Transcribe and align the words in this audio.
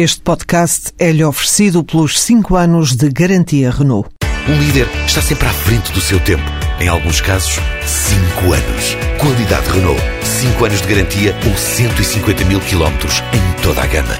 Este 0.00 0.20
podcast 0.20 0.92
é-lhe 0.96 1.24
oferecido 1.24 1.82
pelos 1.82 2.20
5 2.20 2.54
anos 2.54 2.94
de 2.94 3.08
garantia 3.08 3.68
Renault. 3.68 4.08
Um 4.48 4.56
líder 4.56 4.86
está 5.04 5.20
sempre 5.20 5.48
à 5.48 5.52
frente 5.52 5.90
do 5.90 6.00
seu 6.00 6.20
tempo. 6.20 6.44
Em 6.78 6.86
alguns 6.86 7.20
casos, 7.20 7.58
5 7.84 8.52
anos. 8.52 8.96
Qualidade 9.20 9.68
Renault. 9.68 10.00
5 10.22 10.64
anos 10.64 10.82
de 10.82 10.86
garantia 10.86 11.34
ou 11.44 11.56
150 11.56 12.44
mil 12.44 12.60
quilómetros 12.60 13.20
em 13.32 13.60
toda 13.60 13.82
a 13.82 13.86
gama. 13.88 14.14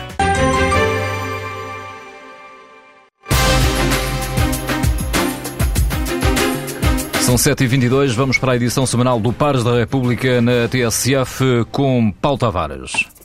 São 7.20 7.36
7h22, 7.36 8.14
vamos 8.14 8.36
para 8.36 8.50
a 8.50 8.56
edição 8.56 8.84
semanal 8.84 9.20
do 9.20 9.32
Pares 9.32 9.62
da 9.62 9.78
República 9.78 10.40
na 10.40 10.66
TSF 10.66 11.66
com 11.70 12.10
Paulo 12.20 12.38
Tavares. 12.38 13.17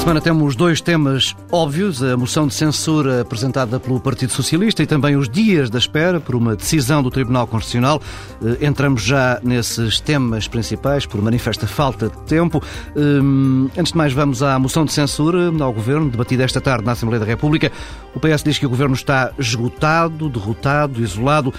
Semana 0.00 0.20
temos 0.20 0.56
dois 0.56 0.80
temas 0.80 1.36
óbvios: 1.52 2.02
a 2.02 2.16
moção 2.16 2.46
de 2.46 2.54
censura 2.54 3.20
apresentada 3.20 3.78
pelo 3.78 4.00
Partido 4.00 4.32
Socialista 4.32 4.82
e 4.82 4.86
também 4.86 5.14
os 5.14 5.28
dias 5.28 5.68
da 5.68 5.78
espera 5.78 6.18
por 6.18 6.34
uma 6.34 6.56
decisão 6.56 7.02
do 7.02 7.10
Tribunal 7.10 7.46
Constitucional. 7.46 8.00
Eh, 8.42 8.66
entramos 8.66 9.02
já 9.02 9.38
nesses 9.42 10.00
temas 10.00 10.48
principais 10.48 11.04
por 11.04 11.20
manifesta 11.20 11.66
falta 11.66 12.08
de 12.08 12.16
tempo. 12.22 12.62
Hum, 12.96 13.68
antes 13.76 13.92
de 13.92 13.98
mais, 13.98 14.14
vamos 14.14 14.42
à 14.42 14.58
moção 14.58 14.86
de 14.86 14.92
censura 14.92 15.52
ao 15.60 15.72
Governo, 15.72 16.08
debatida 16.08 16.44
esta 16.44 16.62
tarde 16.62 16.86
na 16.86 16.92
Assembleia 16.92 17.20
da 17.20 17.26
República. 17.26 17.70
O 18.14 18.20
PS 18.20 18.42
diz 18.42 18.58
que 18.58 18.64
o 18.64 18.70
Governo 18.70 18.94
está 18.94 19.32
esgotado, 19.38 20.30
derrotado, 20.30 21.02
isolado 21.02 21.52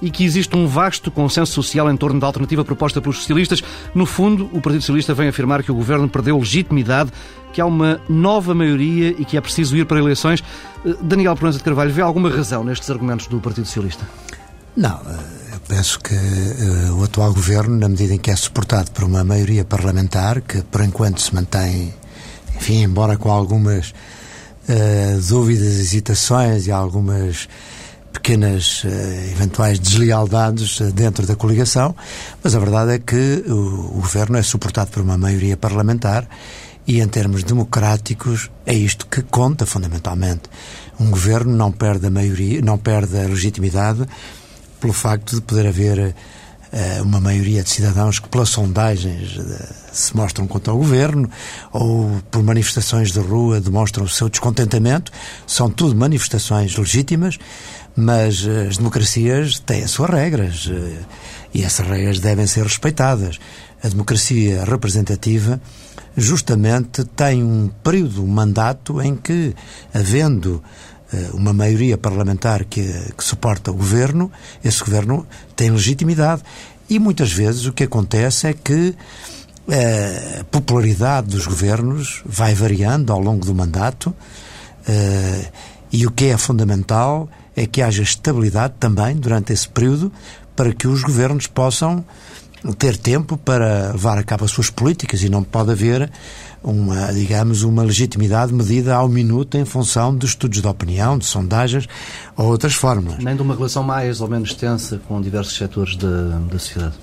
e 0.00 0.10
que 0.10 0.24
existe 0.24 0.56
um 0.56 0.66
vasto 0.66 1.10
consenso 1.10 1.52
social 1.52 1.90
em 1.90 1.96
torno 1.96 2.20
da 2.20 2.26
alternativa 2.26 2.64
proposta 2.64 3.00
pelos 3.00 3.18
socialistas. 3.18 3.62
No 3.94 4.06
fundo, 4.06 4.48
o 4.52 4.60
Partido 4.60 4.80
Socialista 4.80 5.14
vem 5.14 5.28
afirmar 5.28 5.62
que 5.62 5.72
o 5.72 5.74
governo 5.74 6.08
perdeu 6.08 6.38
legitimidade, 6.38 7.10
que 7.52 7.60
há 7.60 7.66
uma 7.66 8.00
nova 8.08 8.54
maioria 8.54 9.14
e 9.18 9.24
que 9.24 9.36
é 9.36 9.40
preciso 9.40 9.76
ir 9.76 9.86
para 9.86 9.98
eleições. 9.98 10.42
Eh, 10.84 10.94
Daniel 11.02 11.34
Proença 11.34 11.58
de 11.58 11.64
Carvalho, 11.64 11.92
vê 11.92 12.02
alguma 12.02 12.30
razão 12.30 12.62
nestes 12.62 12.90
argumentos 12.90 13.26
do 13.26 13.40
Partido 13.40 13.66
Socialista? 13.66 14.06
Não, 14.76 15.00
eh, 15.06 15.54
eu 15.54 15.60
penso 15.60 15.98
que 15.98 16.14
uh, 16.14 17.00
o 17.00 17.04
atual 17.04 17.32
governo, 17.32 17.76
na 17.76 17.88
medida 17.88 18.14
em 18.14 18.18
que 18.18 18.30
é 18.30 18.36
suportado 18.36 18.90
por 18.92 19.04
uma 19.04 19.24
maioria 19.24 19.64
parlamentar, 19.64 20.40
que 20.40 20.62
por 20.62 20.82
enquanto 20.82 21.20
se 21.20 21.34
mantém, 21.34 21.92
enfim, 22.54 22.82
embora 22.82 23.16
com 23.16 23.30
algumas 23.30 23.90
uh, 24.68 25.20
dúvidas, 25.28 25.78
hesitações 25.78 26.66
e 26.66 26.70
algumas 26.70 27.48
pequenas 28.18 28.82
uh, 28.82 28.88
eventuais 29.30 29.78
deslealdades 29.78 30.80
uh, 30.80 30.92
dentro 30.92 31.24
da 31.24 31.36
coligação, 31.36 31.94
mas 32.42 32.54
a 32.54 32.58
verdade 32.58 32.92
é 32.92 32.98
que 32.98 33.44
o, 33.46 33.98
o, 33.98 34.00
governo 34.00 34.36
é 34.36 34.42
suportado 34.42 34.90
por 34.90 35.02
uma 35.02 35.16
maioria 35.16 35.56
parlamentar 35.56 36.28
e, 36.86 37.00
em 37.00 37.06
termos 37.06 37.44
democráticos, 37.44 38.50
é 38.66 38.74
isto 38.74 39.06
que 39.06 39.22
conta 39.22 39.64
fundamentalmente. 39.64 40.42
Um 40.98 41.10
governo 41.10 41.56
não 41.56 41.70
perde 41.70 42.06
a 42.06 42.10
maioria, 42.10 42.60
não 42.60 42.76
perde 42.76 43.16
a 43.16 43.28
legitimidade 43.28 44.04
pelo 44.80 44.92
facto 44.92 45.36
de 45.36 45.42
poder 45.42 45.68
haver 45.68 46.14
uma 47.02 47.20
maioria 47.20 47.62
de 47.62 47.70
cidadãos 47.70 48.18
que, 48.18 48.28
pelas 48.28 48.50
sondagens, 48.50 49.38
se 49.92 50.14
mostram 50.16 50.46
contra 50.46 50.72
o 50.72 50.76
governo 50.76 51.28
ou 51.72 52.20
por 52.30 52.42
manifestações 52.42 53.10
de 53.10 53.20
rua 53.20 53.60
demonstram 53.60 54.04
o 54.04 54.08
seu 54.08 54.28
descontentamento. 54.28 55.10
São 55.46 55.70
tudo 55.70 55.96
manifestações 55.96 56.76
legítimas 56.76 57.38
mas 58.00 58.46
as 58.46 58.76
democracias 58.76 59.58
têm 59.58 59.82
as 59.82 59.90
suas 59.90 60.08
regras 60.08 60.70
eh, 60.70 61.02
e 61.52 61.64
essas 61.64 61.84
regras 61.84 62.20
devem 62.20 62.46
ser 62.46 62.62
respeitadas. 62.62 63.40
A 63.82 63.88
democracia 63.88 64.64
representativa 64.64 65.60
justamente 66.16 67.04
tem 67.04 67.42
um 67.42 67.68
período, 67.82 68.22
um 68.22 68.28
mandato 68.28 69.02
em 69.02 69.16
que, 69.16 69.52
havendo 69.92 70.62
eh, 70.62 70.97
uma 71.32 71.52
maioria 71.52 71.96
parlamentar 71.96 72.64
que, 72.64 72.82
que 73.16 73.24
suporta 73.24 73.70
o 73.70 73.74
governo, 73.74 74.30
esse 74.62 74.80
governo 74.80 75.26
tem 75.56 75.70
legitimidade. 75.70 76.42
E 76.88 76.98
muitas 76.98 77.32
vezes 77.32 77.66
o 77.66 77.72
que 77.72 77.84
acontece 77.84 78.46
é 78.46 78.52
que 78.52 78.94
eh, 79.68 80.38
a 80.40 80.44
popularidade 80.44 81.28
dos 81.28 81.46
governos 81.46 82.22
vai 82.26 82.54
variando 82.54 83.12
ao 83.12 83.20
longo 83.20 83.44
do 83.44 83.54
mandato 83.54 84.14
e 85.92 86.06
o 86.06 86.10
que 86.10 86.26
é 86.26 86.38
fundamental 86.38 87.28
é 87.56 87.66
que 87.66 87.82
haja 87.82 88.02
estabilidade 88.02 88.74
também 88.78 89.16
durante 89.16 89.52
esse 89.52 89.68
período 89.68 90.12
para 90.54 90.72
que 90.72 90.86
os 90.86 91.02
governos 91.02 91.46
possam 91.46 92.04
ter 92.78 92.96
tempo 92.96 93.36
para 93.36 93.92
levar 93.92 94.18
a 94.18 94.22
cabo 94.22 94.44
as 94.44 94.50
suas 94.50 94.70
políticas 94.70 95.22
e 95.22 95.28
não 95.28 95.42
pode 95.42 95.70
haver 95.70 96.10
uma, 96.62 97.12
digamos, 97.12 97.62
uma 97.62 97.82
legitimidade 97.82 98.52
medida 98.52 98.94
ao 98.94 99.08
minuto 99.08 99.56
em 99.56 99.64
função 99.64 100.16
de 100.16 100.26
estudos 100.26 100.60
de 100.60 100.66
opinião, 100.66 101.18
de 101.18 101.24
sondagens 101.24 101.86
ou 102.36 102.46
outras 102.46 102.74
fórmulas. 102.74 103.22
Nem 103.22 103.36
de 103.36 103.42
uma 103.42 103.54
relação 103.54 103.82
mais 103.82 104.20
ou 104.20 104.28
menos 104.28 104.54
tensa 104.54 105.00
com 105.06 105.20
diversos 105.20 105.56
setores 105.56 105.96
da, 105.96 106.38
da 106.38 106.58
sociedade. 106.58 106.94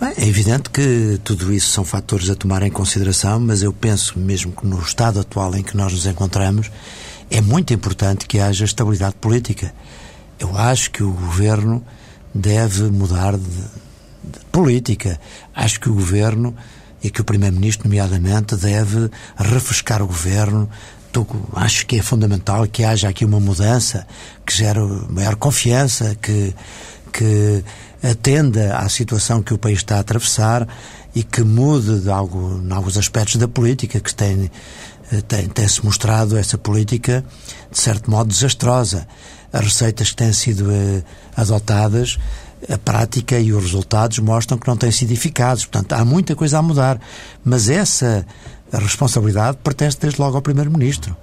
Bem, 0.00 0.12
é 0.16 0.26
evidente 0.26 0.68
que 0.70 1.18
tudo 1.24 1.52
isso 1.52 1.70
são 1.70 1.84
fatores 1.84 2.28
a 2.28 2.34
tomar 2.34 2.62
em 2.62 2.70
consideração, 2.70 3.40
mas 3.40 3.62
eu 3.62 3.72
penso 3.72 4.18
mesmo 4.18 4.52
que 4.52 4.66
no 4.66 4.78
estado 4.80 5.20
atual 5.20 5.54
em 5.56 5.62
que 5.62 5.76
nós 5.76 5.92
nos 5.92 6.04
encontramos 6.04 6.70
é 7.30 7.40
muito 7.40 7.72
importante 7.72 8.26
que 8.26 8.38
haja 8.38 8.64
estabilidade 8.64 9.14
política. 9.20 9.72
Eu 10.38 10.56
acho 10.56 10.90
que 10.90 11.02
o 11.02 11.12
governo 11.12 11.82
deve 12.34 12.84
mudar 12.90 13.36
de, 13.36 13.42
de 13.42 14.38
política. 14.52 15.18
Acho 15.54 15.80
que 15.80 15.88
o 15.88 15.94
governo 15.94 16.54
e 17.02 17.10
que 17.10 17.20
o 17.20 17.24
primeiro-ministro, 17.24 17.88
nomeadamente, 17.88 18.56
deve 18.56 19.10
refrescar 19.36 20.02
o 20.02 20.06
governo. 20.06 20.68
Acho 21.54 21.86
que 21.86 21.98
é 21.98 22.02
fundamental 22.02 22.66
que 22.66 22.84
haja 22.84 23.08
aqui 23.08 23.24
uma 23.24 23.40
mudança 23.40 24.06
que 24.44 24.54
gere 24.54 24.80
maior 25.08 25.36
confiança, 25.36 26.14
que, 26.20 26.54
que 27.10 27.64
atenda 28.02 28.76
à 28.76 28.88
situação 28.88 29.42
que 29.42 29.54
o 29.54 29.58
país 29.58 29.78
está 29.78 29.96
a 29.96 30.00
atravessar 30.00 30.68
e 31.14 31.22
que 31.22 31.42
mude 31.42 32.00
de 32.00 32.10
algo, 32.10 32.60
em 32.62 32.70
alguns 32.70 32.98
aspectos 32.98 33.36
da 33.36 33.48
política 33.48 33.98
que 33.98 34.14
tem 34.14 34.50
eh, 35.12 35.20
tem, 35.20 35.48
tem-se 35.48 35.84
mostrado 35.84 36.36
essa 36.36 36.58
política, 36.58 37.24
de 37.70 37.78
certo 37.78 38.10
modo, 38.10 38.28
desastrosa. 38.28 39.06
As 39.52 39.64
receitas 39.64 40.10
que 40.10 40.16
têm 40.16 40.32
sido 40.32 40.70
eh, 40.70 41.02
adotadas, 41.36 42.18
a 42.68 42.78
prática 42.78 43.38
e 43.38 43.52
os 43.52 43.62
resultados 43.64 44.18
mostram 44.18 44.58
que 44.58 44.66
não 44.66 44.76
têm 44.76 44.90
sido 44.90 45.12
eficazes. 45.12 45.64
Portanto, 45.64 45.92
há 45.92 46.04
muita 46.04 46.34
coisa 46.34 46.58
a 46.58 46.62
mudar. 46.62 47.00
Mas 47.44 47.68
essa 47.68 48.26
responsabilidade 48.72 49.58
pertence 49.62 49.98
desde 50.00 50.20
logo 50.20 50.36
ao 50.36 50.42
Primeiro-Ministro. 50.42 51.16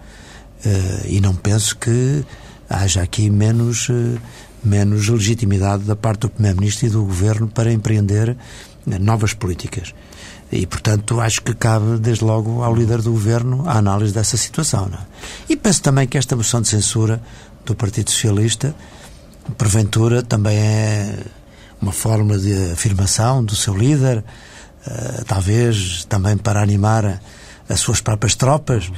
Uh, 0.65 1.07
e 1.07 1.19
não 1.19 1.35
penso 1.35 1.75
que 1.77 2.23
haja 2.69 3.01
aqui 3.01 3.29
menos, 3.29 3.89
uh, 3.89 4.19
menos 4.63 5.09
legitimidade 5.09 5.83
da 5.83 5.95
parte 5.95 6.21
do 6.21 6.29
Primeiro-Ministro 6.29 6.85
e 6.85 6.89
do 6.89 7.03
Governo 7.03 7.47
para 7.47 7.71
empreender 7.71 8.37
novas 8.85 9.33
políticas. 9.33 9.93
E, 10.51 10.67
portanto, 10.67 11.19
acho 11.19 11.41
que 11.41 11.53
cabe, 11.53 11.97
desde 11.97 12.23
logo, 12.23 12.61
ao 12.61 12.75
líder 12.75 13.01
do 13.01 13.11
governo 13.11 13.67
a 13.67 13.77
análise 13.77 14.13
dessa 14.13 14.37
situação. 14.37 14.87
É? 14.93 15.53
E 15.53 15.55
penso 15.55 15.81
também 15.81 16.07
que 16.07 16.17
esta 16.17 16.35
moção 16.35 16.61
de 16.61 16.67
censura 16.67 17.21
do 17.65 17.73
Partido 17.73 18.11
Socialista, 18.11 18.75
porventura, 19.57 20.23
também 20.23 20.57
é 20.57 21.19
uma 21.81 21.91
forma 21.91 22.37
de 22.37 22.71
afirmação 22.71 23.43
do 23.43 23.55
seu 23.55 23.75
líder, 23.75 24.19
uh, 24.19 25.25
talvez 25.25 26.05
também 26.05 26.37
para 26.37 26.61
animar 26.61 27.21
as 27.67 27.79
suas 27.79 28.01
próprias 28.01 28.35
tropas. 28.35 28.91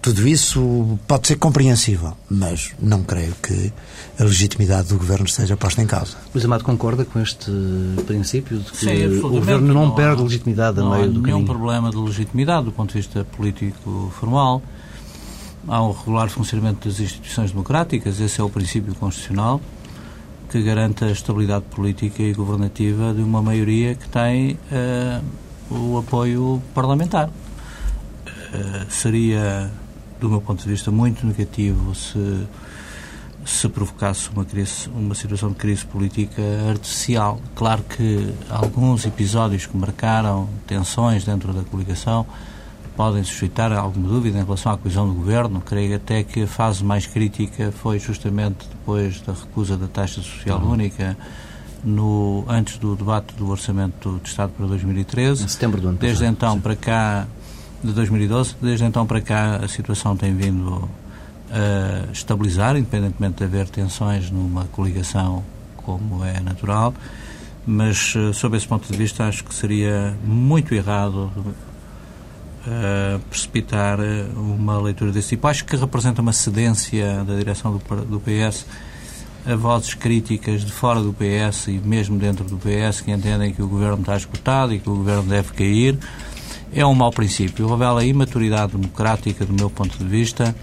Tudo 0.00 0.26
isso 0.26 0.98
pode 1.06 1.28
ser 1.28 1.36
compreensível, 1.36 2.16
mas 2.30 2.72
não 2.80 3.02
creio 3.02 3.34
que 3.42 3.70
a 4.18 4.24
legitimidade 4.24 4.88
do 4.88 4.96
governo 4.96 5.26
esteja 5.26 5.58
posta 5.58 5.82
em 5.82 5.86
causa. 5.86 6.16
Luís 6.32 6.42
Amado 6.42 6.64
concorda 6.64 7.04
com 7.04 7.20
este 7.20 7.50
princípio 8.06 8.60
de 8.60 8.70
que 8.70 8.78
Sim, 8.78 9.18
o 9.18 9.28
governo 9.28 9.74
não, 9.74 9.86
não 9.88 9.94
perde 9.94 10.22
há, 10.22 10.24
legitimidade 10.24 10.80
a 10.80 10.84
meio 10.84 11.10
do 11.10 11.20
caminho? 11.20 11.20
Não 11.20 11.20
há 11.20 11.26
nenhum 11.26 11.44
problema 11.44 11.90
de 11.90 11.98
legitimidade 11.98 12.64
do 12.64 12.72
ponto 12.72 12.92
de 12.92 12.98
vista 12.98 13.24
político 13.24 14.10
formal. 14.18 14.62
Há 15.66 15.82
um 15.82 15.92
regular 15.92 16.28
funcionamento 16.28 16.88
das 16.88 17.00
instituições 17.00 17.50
democráticas, 17.50 18.20
esse 18.20 18.40
é 18.40 18.44
o 18.44 18.50
princípio 18.50 18.94
constitucional 18.94 19.60
que 20.50 20.62
garante 20.62 21.04
a 21.04 21.10
estabilidade 21.10 21.64
política 21.64 22.22
e 22.22 22.32
governativa 22.32 23.12
de 23.12 23.22
uma 23.22 23.42
maioria 23.42 23.94
que 23.94 24.08
tem 24.08 24.58
uh, 24.70 25.74
o 25.74 25.98
apoio 25.98 26.62
parlamentar. 26.72 27.28
Uh, 27.28 28.88
seria, 28.88 29.70
do 30.20 30.28
meu 30.28 30.40
ponto 30.40 30.62
de 30.62 30.68
vista, 30.68 30.90
muito 30.90 31.26
negativo 31.26 31.94
se 31.94 32.46
se 33.44 33.68
provocasse 33.68 34.30
uma, 34.30 34.44
crise, 34.44 34.88
uma 34.88 35.14
situação 35.14 35.50
de 35.50 35.56
crise 35.56 35.84
política 35.84 36.42
artificial. 36.70 37.40
Claro 37.54 37.82
que 37.82 38.32
alguns 38.48 39.04
episódios 39.04 39.66
que 39.66 39.76
marcaram 39.76 40.48
tensões 40.66 41.24
dentro 41.24 41.52
da 41.52 41.62
coligação 41.62 42.26
podem 42.96 43.24
suscitar 43.24 43.72
alguma 43.72 44.08
dúvida 44.08 44.38
em 44.38 44.44
relação 44.44 44.72
à 44.72 44.78
coesão 44.78 45.08
do 45.08 45.14
governo. 45.14 45.60
Creio 45.60 45.96
até 45.96 46.22
que 46.22 46.42
a 46.42 46.46
fase 46.46 46.84
mais 46.84 47.06
crítica 47.06 47.72
foi 47.72 47.98
justamente 47.98 48.68
depois 48.68 49.20
da 49.20 49.32
recusa 49.32 49.76
da 49.76 49.88
taxa 49.88 50.22
social 50.22 50.60
uhum. 50.60 50.72
única 50.72 51.16
no, 51.82 52.44
antes 52.48 52.78
do 52.78 52.96
debate 52.96 53.34
do 53.34 53.50
Orçamento 53.50 54.20
de 54.22 54.28
Estado 54.28 54.52
para 54.56 54.66
2013. 54.66 55.44
Em 55.44 55.48
setembro 55.48 55.80
do 55.80 55.88
ano 55.88 55.98
Desde 55.98 56.20
passado, 56.20 56.32
então 56.32 56.54
sim. 56.54 56.60
para 56.60 56.76
cá, 56.76 57.26
de 57.82 57.92
2012, 57.92 58.56
desde 58.62 58.84
então 58.84 59.06
para 59.06 59.20
cá 59.20 59.56
a 59.56 59.68
situação 59.68 60.16
tem 60.16 60.34
vindo 60.34 60.88
a 61.50 62.10
estabilizar, 62.12 62.76
independentemente 62.76 63.36
de 63.36 63.44
haver 63.44 63.68
tensões 63.68 64.30
numa 64.30 64.64
coligação 64.66 65.44
como 65.76 66.24
é 66.24 66.40
natural, 66.40 66.94
mas 67.66 68.14
eh, 68.16 68.32
sob 68.32 68.56
esse 68.56 68.66
ponto 68.66 68.90
de 68.90 68.96
vista 68.96 69.24
acho 69.28 69.44
que 69.44 69.54
seria 69.54 70.14
muito 70.24 70.74
errado 70.74 71.30
eh, 72.66 73.18
precipitar 73.28 74.00
eh, 74.00 74.26
uma 74.36 74.80
leitura 74.80 75.12
desse 75.12 75.30
tipo. 75.30 75.46
Acho 75.46 75.64
que 75.64 75.76
representa 75.76 76.22
uma 76.22 76.32
cedência 76.32 77.24
da 77.24 77.36
direção 77.36 77.72
do, 77.72 78.04
do 78.04 78.20
PS 78.20 78.66
a 79.46 79.54
vozes 79.54 79.92
críticas 79.92 80.64
de 80.64 80.72
fora 80.72 81.00
do 81.00 81.12
PS 81.12 81.68
e 81.68 81.72
mesmo 81.72 82.18
dentro 82.18 82.44
do 82.46 82.56
PS 82.56 83.02
que 83.02 83.10
entendem 83.10 83.52
que 83.52 83.62
o 83.62 83.68
governo 83.68 84.00
está 84.00 84.16
esgotado 84.16 84.72
e 84.72 84.78
que 84.78 84.88
o 84.88 84.96
governo 84.96 85.24
deve 85.24 85.52
cair. 85.52 85.98
É 86.72 86.84
um 86.84 86.94
mau 86.94 87.10
princípio. 87.10 87.68
Revela 87.68 88.00
a 88.00 88.04
imaturidade 88.04 88.72
democrática 88.72 89.44
do 89.44 89.52
meu 89.52 89.68
ponto 89.68 89.96
de 89.98 90.04
vista. 90.04 90.54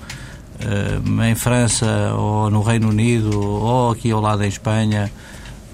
Eh, 0.60 1.30
em 1.30 1.36
França 1.36 2.14
ou 2.16 2.50
no 2.50 2.62
Reino 2.62 2.90
Unido 2.90 3.40
ou 3.40 3.92
aqui 3.92 4.12
ao 4.12 4.22
lado 4.22 4.44
em 4.44 4.48
Espanha, 4.48 5.12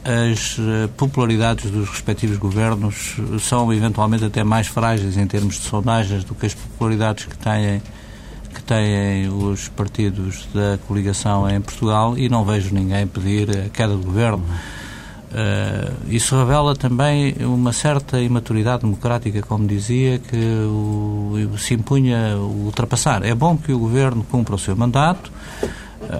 as 0.07 0.57
eh, 0.57 0.88
popularidades 0.95 1.69
dos 1.69 1.89
respectivos 1.89 2.38
governos 2.38 3.18
são 3.42 3.74
eventualmente 3.74 4.24
até 4.24 4.42
mais 4.42 4.68
frágeis 4.68 5.18
em 5.18 5.27
termos 5.27 5.56
de 5.56 5.63
sondagens 5.63 6.24
do 6.24 6.33
que 6.33 6.45
as 6.45 6.54
popularidades 6.54 7.25
que 7.25 7.38
têm 7.38 7.81
que 8.54 8.63
têm 8.63 9.27
os 9.27 9.68
partidos 9.68 10.48
da 10.54 10.80
coligação 10.88 11.50
em 11.50 11.59
Portugal 11.59 12.18
e 12.18 12.30
não 12.30 12.45
vejo 12.45 12.74
ninguém 12.74 13.06
pedir 13.06 13.50
a 13.50 13.69
queda 13.69 13.94
do 13.94 14.04
governo. 14.04 14.45
Eh, 15.33 15.92
isso 16.07 16.38
revela 16.38 16.74
também 16.74 17.36
uma 17.42 17.74
certa 17.74 18.19
imaturidade 18.21 18.83
democrática, 18.83 19.42
como 19.42 19.68
dizia, 19.68 20.19
que 20.19 20.38
o, 20.38 21.57
se 21.57 21.74
impunha 21.74 22.38
ultrapassar. 22.38 23.24
É 23.24 23.36
bom 23.36 23.57
que 23.57 23.74
o 23.74 23.80
governo 23.80 24.24
cumpra 24.24 24.56
o 24.56 24.57
seu 24.57 24.75
mandato. 24.75 25.30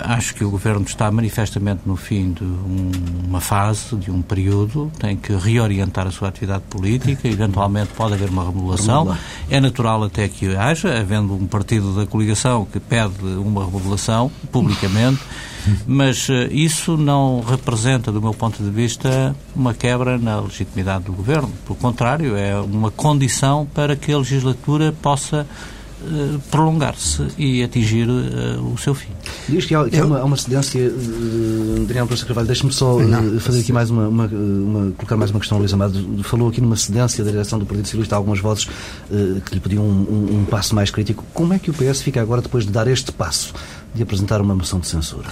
Acho 0.04 0.36
que 0.36 0.44
o 0.44 0.50
governo 0.50 0.86
está 0.86 1.10
manifestamente 1.12 1.82
no 1.86 1.96
fim 1.96 2.32
de 2.34 2.44
um- 2.44 2.92
uma 3.28 3.40
fase, 3.42 3.96
de 3.96 4.12
um 4.12 4.22
período, 4.22 4.92
tem 5.00 5.16
que 5.16 5.34
reorientar 5.34 6.08
a 6.08 6.12
sua 6.12 6.28
atividade 6.30 6.64
política, 6.70 7.28
eventualmente 7.28 7.90
pode 7.96 8.14
haver 8.14 8.30
uma 8.30 8.44
remodelação. 8.46 9.16
É 9.50 9.60
natural 9.60 10.04
até 10.04 10.28
que 10.28 10.56
haja, 10.56 10.98
havendo 11.00 11.34
um 11.34 11.48
partido 11.48 11.94
da 11.96 12.06
coligação 12.06 12.66
que 12.66 12.80
pede 12.80 13.24
uma 13.24 13.66
remodelação 13.66 14.32
publicamente, 14.52 15.22
mas 15.88 16.28
eh, 16.30 16.48
isso 16.52 16.98
não 16.98 17.42
representa, 17.42 18.12
do 18.12 18.22
meu 18.22 18.34
ponto 18.34 18.62
de 18.64 18.70
vista, 18.70 19.36
uma 19.56 19.74
quebra 19.74 20.18
na 20.18 20.40
legitimidade 20.42 21.06
do 21.06 21.14
governo. 21.14 21.50
Pelo 21.66 21.78
contrário, 21.80 22.36
é 22.36 22.56
uma 22.60 22.92
condição 22.92 23.68
para 23.74 23.96
que 23.96 24.12
a 24.12 24.18
legislatura 24.18 24.94
possa 25.02 25.46
eh, 26.06 26.38
prolongar-se 26.52 27.24
e 27.38 27.64
atingir 27.64 28.08
eh, 28.08 28.58
o 28.60 28.78
seu 28.78 28.94
fim. 28.94 29.10
Diz 29.50 29.66
que 29.66 29.74
há, 29.74 29.90
que 29.90 29.98
há 29.98 30.06
uma, 30.06 30.20
há 30.20 30.24
uma 30.24 30.38
cedência, 30.38 30.80
eh, 30.80 31.86
Daniel 31.88 32.06
Proença 32.06 32.26
Carvalho, 32.26 32.48
deixe-me 32.48 32.72
só 32.72 32.98
fazer 33.40 33.62
aqui 33.62 33.74
mais 33.74 33.90
uma, 33.90 34.08
uma, 34.08 34.26
uma- 34.28 34.92
colocar 34.92 35.18
mais 35.18 35.32
uma 35.32 35.40
questão, 35.40 35.58
Luís 35.58 35.74
Amado. 35.74 36.24
Falou 36.24 36.50
aqui 36.50 36.62
numa 36.62 36.76
cedência 36.76 37.24
da 37.24 37.32
direção 37.32 37.58
do 37.60 37.66
Partido 37.66 37.86
Socialista, 37.86 38.16
há 38.16 38.18
algumas 38.18 38.40
vozes 38.40 38.66
que 39.46 39.54
lhe 39.56 39.60
pediam 39.60 39.84
um, 39.84 39.88
um- 40.32 40.40
um 40.42 40.46
passo 40.46 40.76
mais 40.76 40.92
crítico. 40.92 41.24
Como 41.34 41.54
é 41.54 41.60
que 41.60 41.70
o 41.72 41.74
PS 41.74 42.02
fica 42.02 42.22
agora 42.22 42.42
depois 42.42 42.66
de 42.66 42.72
dar 42.72 42.88
este 42.88 43.12
passo, 43.12 43.54
de 43.96 44.04
apresentar 44.04 44.40
uma 44.42 44.54
moção 44.56 44.80
de 44.80 44.88
censura? 44.88 45.28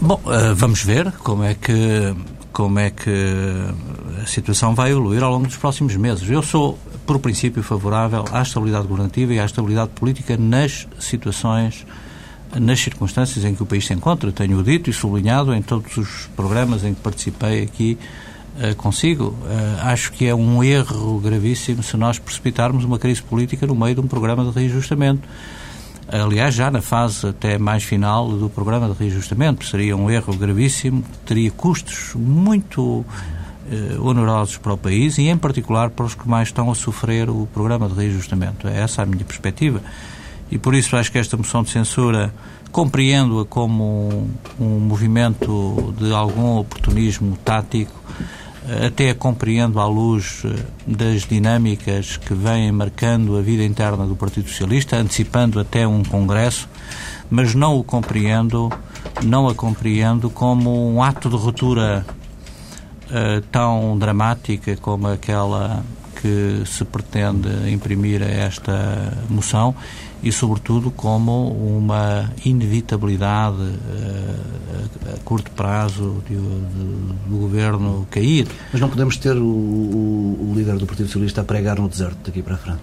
Bom, 0.00 0.20
vamos 0.54 0.82
ver 0.84 1.10
como 1.24 1.42
é 1.42 1.54
que 1.54 2.14
como 2.52 2.78
é 2.80 2.90
que 2.90 3.10
a 4.20 4.26
situação 4.26 4.74
vai 4.74 4.90
evoluir 4.90 5.22
ao 5.22 5.30
longo 5.30 5.46
dos 5.46 5.56
próximos 5.56 5.94
meses. 5.96 6.28
Eu 6.28 6.42
sou, 6.42 6.76
por 7.08 7.18
princípio, 7.20 7.62
favorável 7.62 8.22
à 8.30 8.42
estabilidade 8.42 8.86
governativa 8.86 9.32
e 9.32 9.40
à 9.40 9.46
estabilidade 9.46 9.92
política 9.94 10.36
nas 10.36 10.86
situações, 11.00 11.86
nas 12.54 12.78
circunstâncias 12.80 13.46
em 13.46 13.54
que 13.54 13.62
o 13.62 13.66
país 13.66 13.86
se 13.86 13.94
encontra. 13.94 14.30
Tenho 14.30 14.62
dito 14.62 14.90
e 14.90 14.92
sublinhado 14.92 15.54
em 15.54 15.62
todos 15.62 15.96
os 15.96 16.28
programas 16.36 16.84
em 16.84 16.92
que 16.92 17.00
participei 17.00 17.62
aqui 17.62 17.98
eh, 18.60 18.74
consigo. 18.74 19.34
Eh, 19.48 19.80
acho 19.84 20.12
que 20.12 20.26
é 20.26 20.34
um 20.34 20.62
erro 20.62 21.18
gravíssimo 21.18 21.82
se 21.82 21.96
nós 21.96 22.18
precipitarmos 22.18 22.84
uma 22.84 22.98
crise 22.98 23.22
política 23.22 23.66
no 23.66 23.74
meio 23.74 23.94
de 23.94 24.02
um 24.02 24.06
programa 24.06 24.44
de 24.44 24.50
reajustamento. 24.50 25.26
Aliás, 26.12 26.54
já 26.54 26.70
na 26.70 26.82
fase 26.82 27.26
até 27.26 27.56
mais 27.56 27.84
final 27.84 28.28
do 28.28 28.50
programa 28.50 28.86
de 28.86 28.98
reajustamento, 28.98 29.64
seria 29.64 29.96
um 29.96 30.10
erro 30.10 30.36
gravíssimo, 30.36 31.02
teria 31.24 31.50
custos 31.50 32.12
muito 32.14 33.02
onerosos 34.00 34.56
para 34.56 34.72
o 34.72 34.78
país 34.78 35.18
e, 35.18 35.28
em 35.28 35.36
particular, 35.36 35.90
para 35.90 36.06
os 36.06 36.14
que 36.14 36.28
mais 36.28 36.48
estão 36.48 36.70
a 36.70 36.74
sofrer 36.74 37.28
o 37.28 37.46
programa 37.52 37.88
de 37.88 37.94
reajustamento. 37.94 38.66
É 38.66 38.80
essa 38.80 39.02
a 39.02 39.06
minha 39.06 39.24
perspectiva. 39.24 39.82
E 40.50 40.58
por 40.58 40.74
isso 40.74 40.96
acho 40.96 41.12
que 41.12 41.18
esta 41.18 41.36
moção 41.36 41.62
de 41.62 41.70
censura 41.70 42.32
compreendo-a 42.70 43.44
como 43.44 44.28
um, 44.60 44.64
um 44.64 44.80
movimento 44.80 45.94
de 45.98 46.12
algum 46.12 46.58
oportunismo 46.58 47.36
tático, 47.44 47.92
eh, 48.68 48.86
até 48.86 49.10
a 49.10 49.14
compreendo 49.14 49.80
à 49.80 49.86
luz 49.86 50.42
eh, 50.44 50.54
das 50.86 51.22
dinâmicas 51.22 52.16
que 52.16 52.34
vêm 52.34 52.70
marcando 52.70 53.36
a 53.36 53.42
vida 53.42 53.64
interna 53.64 54.06
do 54.06 54.14
Partido 54.14 54.48
Socialista, 54.48 54.96
antecipando 54.96 55.58
até 55.58 55.86
um 55.86 56.02
congresso, 56.02 56.68
mas 57.30 57.54
não 57.54 57.78
o 57.78 57.84
compreendo, 57.84 58.70
não 59.24 59.48
a 59.48 59.54
compreendo 59.54 60.30
como 60.30 60.92
um 60.92 61.02
ato 61.02 61.28
de 61.28 61.36
ruptura 61.36 62.06
eh, 63.10 63.42
tão 63.52 63.96
dramática 63.98 64.76
como 64.76 65.08
aquela 65.08 65.82
que 66.20 66.62
se 66.66 66.84
pretende 66.84 67.48
imprimir 67.72 68.22
a 68.22 68.26
esta 68.26 69.12
moção 69.30 69.72
e, 70.20 70.32
sobretudo, 70.32 70.90
como 70.90 71.52
uma 71.52 72.28
inevitabilidade 72.44 73.56
eh, 73.62 75.14
a, 75.14 75.18
curto 75.24 75.48
prazo 75.52 76.22
de- 76.28 76.34
de- 76.34 77.28
do 77.30 77.36
governo 77.38 78.04
cair. 78.10 78.48
Mas 78.72 78.80
não 78.80 78.88
podemos 78.88 79.16
ter 79.16 79.36
o, 79.36 79.44
o- 79.44 80.50
o 80.50 80.54
líder 80.56 80.76
do 80.76 80.86
Partido 80.86 81.06
Socialista 81.06 81.42
a 81.42 81.44
pregar 81.44 81.78
no 81.78 81.88
deserto 81.88 82.16
daqui 82.26 82.42
para 82.42 82.54
a 82.56 82.58
frente. 82.58 82.80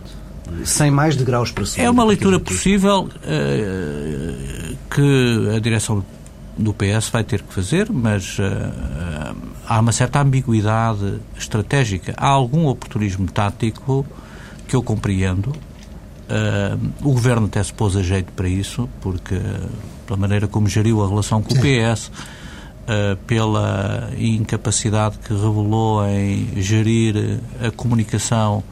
Sem 0.64 0.90
mais 0.92 1.16
degraus 1.18 1.52
para 1.52 1.66
subir. 1.66 1.82
É 1.82 1.90
uma 1.90 2.06
leitura 2.06 2.40
possível 2.40 3.10
eh, 3.24 4.76
que 4.90 5.56
a 5.56 5.60
direção 5.60 6.04
do 6.58 6.74
PS 6.74 7.10
vai 7.10 7.24
ter 7.24 7.42
que 7.42 7.54
fazer, 7.54 7.92
mas 7.92 8.38
eh, 8.40 9.34
há 9.68 9.80
uma 9.80 9.92
certa 9.92 10.22
ambiguidade 10.22 11.20
estratégica. 11.38 12.14
Há 12.18 12.28
algum 12.28 12.68
oportunismo 12.68 13.28
tático 13.28 14.06
que 14.68 14.76
eu 14.76 14.82
compreendo. 14.82 15.54
Eh, 16.30 16.78
o 17.02 17.12
governo 17.12 17.48
até 17.48 17.62
se 17.62 17.74
pôs 17.74 17.96
a 17.96 18.02
jeito 18.02 18.32
para 18.32 18.48
isso, 18.48 18.90
porque 19.02 19.40
pela 20.08 20.18
maneira 20.18 20.48
como 20.48 20.68
geriu 20.68 21.04
a 21.04 21.08
relação 21.08 21.42
com 21.42 21.54
o 21.54 21.58
PS, 21.58 22.10
eh, 22.88 23.18
pela 23.28 24.10
incapacidade 24.18 25.18
que 25.18 25.34
revelou 25.34 26.06
em 26.08 26.62
gerir 26.62 27.40
a 27.62 27.72
comunicação 27.72 28.64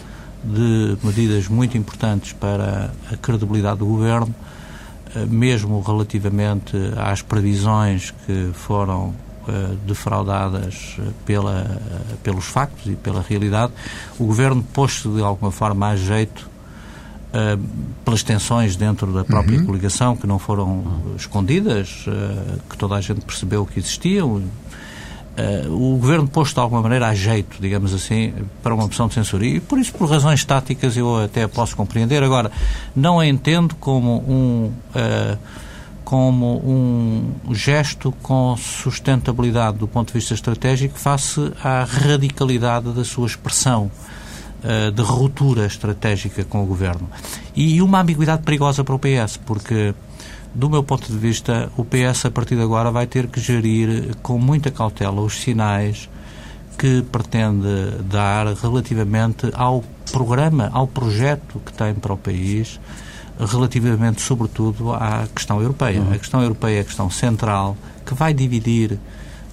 de 0.43 0.97
medidas 1.03 1.47
muito 1.47 1.77
importantes 1.77 2.33
para 2.33 2.91
a 3.11 3.17
credibilidade 3.17 3.79
do 3.79 3.85
governo, 3.85 4.33
mesmo 5.29 5.81
relativamente 5.81 6.75
às 6.97 7.21
previsões 7.21 8.11
que 8.25 8.51
foram 8.53 9.13
eh, 9.47 9.75
defraudadas 9.85 10.95
eh, 10.99 11.11
pela, 11.25 11.81
pelos 12.23 12.45
factos 12.45 12.91
e 12.91 12.95
pela 12.95 13.21
realidade, 13.21 13.73
o 14.17 14.25
governo 14.25 14.63
pôs-se 14.73 15.07
de 15.07 15.21
alguma 15.21 15.51
forma 15.51 15.89
a 15.89 15.95
jeito 15.95 16.49
eh, 17.35 17.57
pelas 18.05 18.21
tensões 18.21 18.75
dentro 18.75 19.11
da 19.11 19.25
própria 19.25 19.59
coligação 19.65 20.15
que 20.15 20.27
não 20.27 20.37
foram 20.37 20.83
escondidas, 21.17 22.05
eh, 22.07 22.59
que 22.69 22.77
toda 22.77 22.93
a 22.93 23.01
gente 23.01 23.21
percebeu 23.21 23.65
que 23.65 23.79
existiam. 23.79 24.43
Eh, 25.35 25.65
o 25.67 25.97
governo 25.97 26.27
pôs 26.27 26.53
de 26.53 26.59
alguma 26.59 26.81
maneira 26.81 27.07
a 27.07 27.15
jeito, 27.15 27.57
digamos 27.59 27.93
assim, 27.93 28.33
para 28.61 28.73
uma 28.73 28.83
opção 28.85 29.07
de 29.07 29.15
censura. 29.15 29.45
E 29.45 29.59
por 29.59 29.79
isso, 29.79 29.93
por 29.93 30.09
razões 30.09 30.45
táticas, 30.45 30.95
eu 30.95 31.23
até 31.23 31.47
posso 31.47 31.75
compreender. 31.75 32.21
Agora, 32.23 32.51
não 32.95 33.19
a 33.19 33.27
entendo 33.27 33.75
como 33.75 34.17
um. 34.27 34.71
eh, 34.95 35.37
como 36.03 36.57
um 36.57 37.55
gesto 37.55 38.11
com 38.21 38.55
sustentabilidade 38.57 39.77
do 39.77 39.87
ponto 39.87 40.07
de 40.09 40.13
vista 40.19 40.33
estratégico 40.33 40.99
face 40.99 41.51
à 41.63 41.85
radicalidade 41.85 42.91
da 42.91 43.05
sua 43.05 43.25
expressão 43.25 43.89
eh, 44.63 44.91
de 44.91 45.01
ruptura 45.01 45.65
estratégica 45.65 46.43
com 46.43 46.63
o 46.63 46.65
governo. 46.65 47.09
E 47.55 47.81
uma 47.81 47.99
ambiguidade 48.01 48.43
perigosa 48.43 48.83
para 48.83 48.95
o 48.95 48.99
PS, 48.99 49.37
porque, 49.45 49.93
do 50.53 50.69
meu 50.69 50.83
ponto 50.83 51.11
de 51.11 51.17
vista, 51.17 51.71
o 51.77 51.83
PS, 51.83 52.25
a 52.25 52.31
partir 52.31 52.55
de 52.55 52.61
agora, 52.61 52.91
vai 52.91 53.07
ter 53.07 53.27
que 53.27 53.39
gerir 53.39 54.15
com 54.21 54.37
muita 54.37 54.69
cautela 54.69 55.21
os 55.21 55.41
sinais 55.41 56.09
que 56.77 57.01
pretende 57.01 57.97
dar 58.09 58.47
relativamente 58.55 59.49
ao 59.53 59.83
programa, 60.11 60.69
ao 60.73 60.87
projeto 60.87 61.59
que 61.65 61.73
tem 61.73 61.93
para 61.93 62.13
o 62.13 62.17
país, 62.17 62.79
relativamente, 63.39 64.21
sobretudo, 64.21 64.93
à 64.93 65.27
questão 65.33 65.61
europeia. 65.61 66.03
A 66.11 66.17
questão 66.17 66.41
europeia 66.41 66.77
é 66.77 66.81
a 66.81 66.83
questão 66.83 67.09
central 67.09 67.75
que 68.05 68.13
vai 68.13 68.33
dividir 68.33 68.99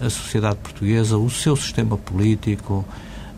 a 0.01 0.11
sociedade 0.11 0.57
portuguesa, 0.57 1.17
o 1.17 1.31
seu 1.31 1.57
sistema 1.57 1.97
político, 1.97 2.85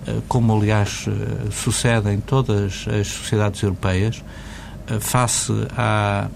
eh, 0.07 0.21
como 0.29 0.57
aliás 0.57 1.07
eh, 1.09 1.51
sucede 1.51 2.11
em 2.11 2.21
todas 2.21 2.87
as 2.89 3.09
sociedades 3.09 3.63
europeias, 3.63 4.23
eh, 4.87 4.99
face 5.01 5.53
à 5.77 6.29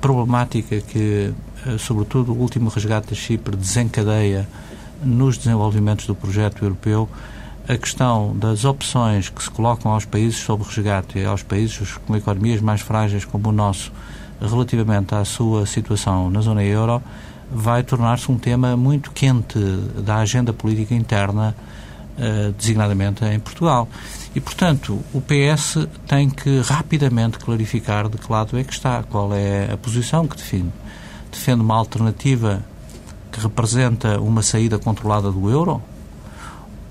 problemática 0.00 0.80
que, 0.80 1.32
sobretudo, 1.78 2.32
o 2.32 2.38
último 2.38 2.68
resgate 2.68 3.08
de 3.08 3.16
Chipre 3.16 3.56
desencadeia 3.56 4.46
nos 5.02 5.36
desenvolvimentos 5.38 6.06
do 6.06 6.14
projeto 6.14 6.64
europeu, 6.64 7.08
a 7.66 7.76
questão 7.78 8.36
das 8.36 8.64
opções 8.64 9.30
que 9.30 9.42
se 9.42 9.50
colocam 9.50 9.92
aos 9.92 10.04
países 10.04 10.38
sob 10.38 10.62
resgate 10.64 11.18
e 11.18 11.24
aos 11.24 11.42
países 11.42 11.96
com 12.06 12.14
economias 12.14 12.60
mais 12.60 12.82
frágeis 12.82 13.24
como 13.24 13.48
o 13.48 13.52
nosso, 13.52 13.90
relativamente 14.40 15.14
à 15.14 15.24
sua 15.24 15.64
situação 15.64 16.30
na 16.30 16.40
zona 16.40 16.62
euro, 16.62 17.02
vai 17.50 17.82
tornar-se 17.82 18.30
um 18.30 18.36
tema 18.36 18.76
muito 18.76 19.10
quente 19.12 19.58
da 20.04 20.16
agenda 20.16 20.52
política 20.52 20.94
interna, 20.94 21.54
eh, 22.16 22.52
designadamente 22.56 23.24
em 23.24 23.40
Portugal. 23.40 23.88
E, 24.36 24.40
portanto, 24.40 25.02
o 25.12 25.20
PS 25.20 25.88
tem 26.06 26.30
que 26.30 26.60
rapidamente 26.60 27.38
clarificar 27.38 28.08
de 28.08 28.16
que 28.18 28.30
lado 28.30 28.56
é 28.56 28.62
que 28.62 28.72
está, 28.72 29.02
qual 29.02 29.34
é 29.34 29.72
a 29.72 29.76
posição 29.76 30.28
que 30.28 30.36
define. 30.36 30.72
Defende 31.32 31.62
uma 31.62 31.74
alternativa 31.74 32.64
que 33.32 33.40
representa 33.40 34.20
uma 34.20 34.42
saída 34.42 34.78
controlada 34.78 35.32
do 35.32 35.50
euro? 35.50 35.82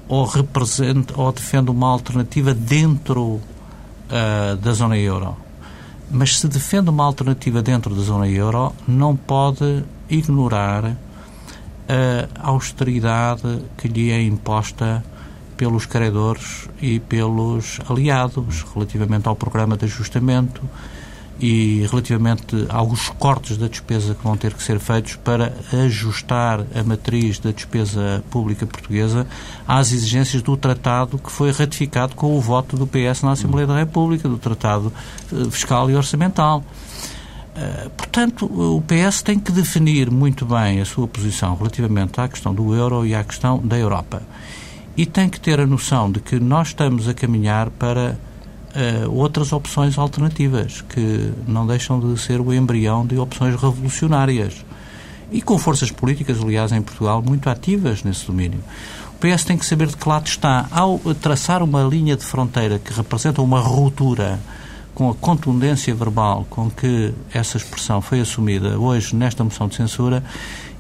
Ou, 0.10 0.26
representa, 0.26 1.14
ou 1.18 1.32
defende 1.32 1.72
uma 1.72 1.88
alternativa 1.88 2.54
dentro 2.54 3.24
uh, 3.36 4.58
da 4.62 4.74
zona 4.74 4.98
euro? 4.98 5.38
Mas 6.12 6.38
se 6.38 6.50
defende 6.50 6.90
uma 6.90 7.06
alternativa 7.06 7.62
dentro 7.62 7.96
da 7.96 8.02
zona 8.02 8.28
euro, 8.28 8.74
não 8.86 9.16
pode 9.16 9.86
ignorar 10.10 10.98
a 11.88 12.48
austeridade 12.48 13.62
que 13.78 13.88
lhe 13.88 14.12
é 14.12 14.22
imposta 14.22 15.04
pelos 15.64 15.86
credores 15.86 16.68
e 16.82 17.00
pelos 17.00 17.80
aliados 17.88 18.66
relativamente 18.74 19.30
ao 19.30 19.36
programa 19.36 19.78
de 19.78 19.86
ajustamento 19.86 20.62
e 21.40 21.88
relativamente 21.90 22.66
aos 22.68 23.08
cortes 23.08 23.56
da 23.56 23.70
despesa 23.70 24.14
que 24.14 24.22
vão 24.22 24.36
ter 24.36 24.54
que 24.54 24.62
ser 24.62 24.78
feitos 24.78 25.16
para 25.16 25.54
ajustar 25.86 26.66
a 26.76 26.84
matriz 26.84 27.40
da 27.40 27.52
despesa 27.52 28.22
pública 28.30 28.66
portuguesa 28.66 29.26
às 29.66 29.94
exigências 29.94 30.42
do 30.42 30.58
tratado 30.58 31.18
que 31.18 31.32
foi 31.32 31.50
ratificado 31.54 32.14
com 32.14 32.38
o 32.38 32.42
voto 32.42 32.76
do 32.76 32.86
PS 32.86 33.22
na 33.22 33.32
Assembleia 33.32 33.66
da 33.66 33.78
República, 33.78 34.28
do 34.28 34.38
tratado 34.38 34.92
eh, 35.32 35.50
fiscal 35.50 35.90
e 35.90 35.96
orçamental. 35.96 36.62
Eh, 37.56 37.90
portanto, 37.96 38.48
o 38.48 38.82
PS 38.82 39.22
tem 39.22 39.40
que 39.40 39.54
definir 39.54 40.12
muito 40.12 40.46
bem 40.46 40.82
a 40.82 40.86
sua 40.86 41.08
posição 41.08 41.56
relativamente 41.56 42.20
à 42.20 42.28
questão 42.28 42.54
do 42.54 42.76
euro 42.76 43.06
e 43.06 43.16
à 43.16 43.24
questão 43.24 43.60
da 43.64 43.78
Europa. 43.78 44.22
E 44.96 45.06
tem 45.06 45.28
que 45.28 45.40
ter 45.40 45.60
a 45.60 45.66
noção 45.66 46.12
de 46.12 46.20
que 46.20 46.40
nós 46.40 46.70
estamos 46.70 47.08
a 47.08 47.14
caminhar 47.14 47.70
para 47.72 48.18
uh, 48.76 49.12
outras 49.12 49.52
opções 49.52 49.98
alternativas, 49.98 50.82
que 50.82 51.34
não 51.48 51.66
deixam 51.66 52.00
de 52.00 52.20
ser 52.20 52.40
o 52.40 52.54
embrião 52.54 53.06
de 53.06 53.18
opções 53.18 53.56
revolucionárias. 53.56 54.64
E 55.32 55.42
com 55.42 55.58
forças 55.58 55.90
políticas, 55.90 56.40
aliás, 56.40 56.72
em 56.72 56.82
Portugal, 56.82 57.24
muito 57.26 57.50
ativas 57.50 58.04
nesse 58.04 58.28
domínio. 58.28 58.60
O 59.16 59.18
PS 59.18 59.44
tem 59.44 59.58
que 59.58 59.66
saber 59.66 59.88
de 59.88 59.98
que 59.98 60.08
lado 60.08 60.28
está. 60.28 60.68
Ao 60.70 61.00
traçar 61.16 61.64
uma 61.64 61.82
linha 61.82 62.16
de 62.16 62.24
fronteira 62.24 62.78
que 62.78 62.94
representa 62.94 63.42
uma 63.42 63.60
ruptura 63.60 64.40
com 64.94 65.10
a 65.10 65.16
contundência 65.16 65.94
verbal 65.96 66.46
com 66.50 66.70
que 66.70 67.14
essa 67.34 67.58
expressão 67.58 68.00
foi 68.00 68.20
assumida 68.20 68.78
hoje 68.78 69.16
nesta 69.16 69.44
moção 69.44 69.68
de 69.68 69.76
censura, 69.76 70.24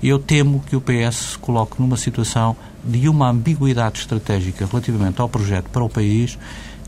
eu 0.03 0.19
temo 0.19 0.63
que 0.67 0.75
o 0.75 0.81
PS 0.81 1.15
se 1.15 1.37
coloque 1.39 1.81
numa 1.81 1.97
situação 1.97 2.55
de 2.83 3.07
uma 3.07 3.29
ambiguidade 3.29 3.99
estratégica 3.99 4.65
relativamente 4.65 5.21
ao 5.21 5.29
projeto 5.29 5.69
para 5.69 5.83
o 5.83 5.89
país 5.89 6.37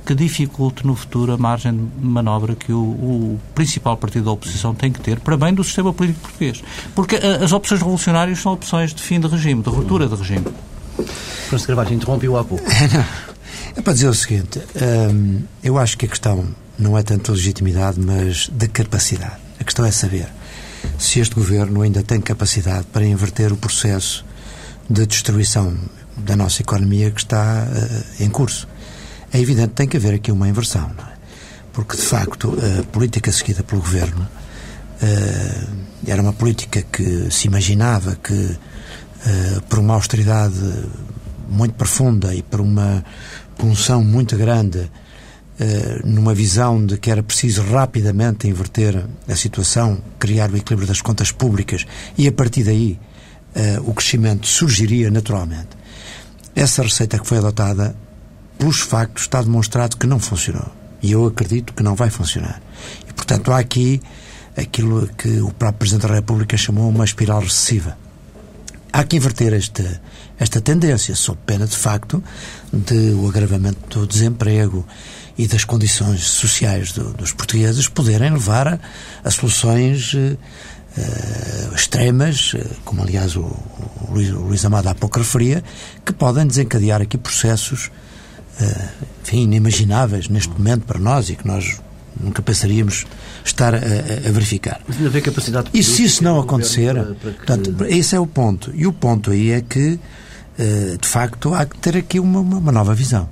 que 0.05 0.13
dificulte 0.13 0.85
no 0.85 0.95
futuro 0.95 1.33
a 1.33 1.37
margem 1.37 1.73
de 1.73 2.05
manobra 2.05 2.55
que 2.55 2.71
o, 2.71 2.77
o, 2.77 3.39
principal 3.55 3.97
partido 3.97 4.25
da 4.25 4.31
oposição 4.31 4.75
tem 4.75 4.91
que 4.91 4.99
ter 4.99 5.19
para 5.19 5.35
bem 5.35 5.53
do 5.53 5.63
sistema 5.63 5.91
político 5.91 6.21
português. 6.21 6.63
Porque 6.93 7.15
a, 7.15 7.43
as 7.43 7.51
opções 7.51 7.81
revolucionárias 7.81 8.39
são 8.39 8.53
opções 8.53 8.93
de 8.93 9.01
fim 9.01 9.19
de 9.19 9.27
regime, 9.27 9.63
de 9.63 9.69
ruptura 9.69 10.07
de 10.07 10.15
regime. 10.15 10.45
Francisco 11.47 11.67
Carvalho 11.67 11.93
interrompeu 11.93 12.37
há 12.37 12.43
pouco. 12.43 12.63
É 13.75 13.81
para 13.81 13.91
dizer 13.91 14.07
o 14.07 14.13
seguinte, 14.13 14.61
hum, 15.11 15.41
eu 15.61 15.77
acho 15.77 15.97
que 15.97 16.05
a 16.05 16.09
questão 16.09 16.45
não 16.79 16.97
é 16.97 17.03
tanto 17.03 17.33
de 17.33 17.39
legitimidade, 17.39 17.99
mas 17.99 18.49
de 18.49 18.69
capacidade. 18.69 19.35
A 19.59 19.65
questão 19.65 19.85
é 19.85 19.91
saber 19.91 20.27
se 20.97 21.19
este 21.19 21.35
governo 21.35 21.81
ainda 21.81 22.01
tem 22.01 22.21
capacidade 22.21 22.85
para 22.93 23.05
inverter 23.05 23.51
o 23.51 23.57
processo 23.57 24.25
de 24.89 25.05
destruição 25.05 25.75
da 26.17 26.35
nossa 26.35 26.61
economia 26.61 27.11
que 27.11 27.21
está 27.21 27.67
uh, 27.67 28.23
em 28.23 28.29
curso. 28.29 28.67
É 29.33 29.39
evidente 29.39 29.69
que 29.69 29.75
tem 29.75 29.87
que 29.87 29.97
haver 29.97 30.15
aqui 30.15 30.31
uma 30.31 30.47
inversão, 30.47 30.91
é? 31.11 31.15
Porque, 31.73 31.97
de 31.97 32.03
facto, 32.03 32.57
a 32.79 32.83
política 32.83 33.33
seguida 33.33 33.61
pelo 33.61 33.81
governo 33.81 34.21
uh, 34.21 35.75
era 36.07 36.21
uma 36.21 36.31
política 36.31 36.81
que 36.83 37.29
se 37.29 37.47
imaginava 37.47 38.15
que, 38.15 38.33
uh, 38.33 39.61
por 39.67 39.79
uma 39.79 39.93
austeridade 39.95 40.55
muito 41.49 41.75
profunda 41.75 42.33
e 42.33 42.41
por 42.41 42.61
uma 42.61 43.03
punção 43.57 44.03
muito 44.03 44.35
grande 44.37 44.89
numa 46.03 46.33
visão 46.33 46.85
de 46.85 46.97
que 46.97 47.09
era 47.09 47.23
preciso 47.23 47.61
rapidamente 47.61 48.45
inverter 48.45 49.05
a 49.25 49.35
situação, 49.37 50.01
criar 50.19 50.51
o 50.51 50.57
equilíbrio 50.57 50.85
das 50.85 50.99
contas 50.99 51.31
públicas 51.31 51.85
e 52.17 52.27
a 52.27 52.31
partir 52.33 52.65
daí 52.65 52.99
o 53.85 53.93
crescimento 53.93 54.47
surgiria 54.47 55.09
naturalmente. 55.09 55.69
Essa 56.55 56.83
receita 56.83 57.19
que 57.19 57.27
foi 57.27 57.37
adotada, 57.37 57.95
pelos 58.57 58.79
factos, 58.79 59.23
está 59.23 59.41
demonstrado 59.41 59.97
que 59.97 60.07
não 60.07 60.19
funcionou. 60.19 60.71
E 61.01 61.11
eu 61.11 61.25
acredito 61.25 61.73
que 61.73 61.83
não 61.83 61.95
vai 61.95 62.09
funcionar. 62.09 62.61
E, 63.07 63.13
portanto, 63.13 63.51
há 63.51 63.59
aqui 63.59 64.01
aquilo 64.55 65.07
que 65.17 65.41
o 65.41 65.51
próprio 65.51 65.79
Presidente 65.79 66.07
da 66.07 66.15
República 66.15 66.55
chamou 66.55 66.89
uma 66.89 67.03
espiral 67.03 67.41
recessiva. 67.41 67.97
Há 68.91 69.03
que 69.03 69.17
inverter 69.17 69.53
esta, 69.53 70.01
esta 70.39 70.61
tendência, 70.61 71.13
sob 71.15 71.37
pena, 71.45 71.67
de 71.67 71.75
facto, 71.75 72.23
de 72.71 73.11
o 73.11 73.27
agravamento 73.27 73.99
do 73.99 74.07
desemprego 74.07 74.87
e 75.37 75.47
das 75.47 75.65
condições 75.65 76.23
sociais 76.23 76.93
do, 76.93 77.11
dos 77.13 77.33
portugueses 77.33 77.89
poderem 77.89 78.31
levar 78.31 78.67
a, 78.67 78.79
a 79.23 79.29
soluções 79.29 80.15
uh, 80.97 81.75
extremas, 81.75 82.53
uh, 82.53 82.59
como 82.83 83.01
aliás 83.01 83.35
o, 83.35 83.41
o, 83.41 84.11
Luís, 84.11 84.29
o, 84.29 84.39
Luís, 84.39 84.63
Amado 84.65 84.87
há 84.87 84.95
pouco 84.95 85.19
referia, 85.19 85.63
que 86.05 86.13
podem 86.13 86.45
desencadear 86.47 87.01
aqui 87.01 87.17
processos 87.17 87.91
uh, 88.59 89.05
enfim, 89.23 89.43
inimagináveis 89.43 90.29
neste 90.29 90.49
momento 90.49 90.85
para 90.85 90.99
nós 90.99 91.29
e 91.29 91.35
que 91.35 91.47
nós 91.47 91.79
nunca 92.19 92.41
pensaríamos 92.41 93.05
estar 93.43 93.75
a, 93.75 93.77
a 93.77 94.31
verificar. 94.31 94.79
Mas 94.87 94.97
ainda 94.97 95.21
capacidade 95.21 95.69
E 95.73 95.83
se 95.83 96.03
isso 96.03 96.23
não 96.23 96.39
acontecer, 96.39 96.93
para, 96.93 97.03
para 97.03 97.31
que... 97.31 97.37
portanto, 97.37 97.85
esse 97.89 98.15
é 98.15 98.19
o 98.19 98.25
ponto. 98.25 98.71
E 98.73 98.87
o 98.87 98.93
ponto 98.93 99.31
aí 99.31 99.51
é 99.51 99.59
que, 99.59 99.99
de 101.01 101.07
facto, 101.07 101.53
há 101.53 101.65
que 101.65 101.77
ter 101.77 101.97
aqui 101.97 102.17
uma, 102.17 102.39
uma 102.39 102.71
nova 102.71 102.95
visão. 102.95 103.27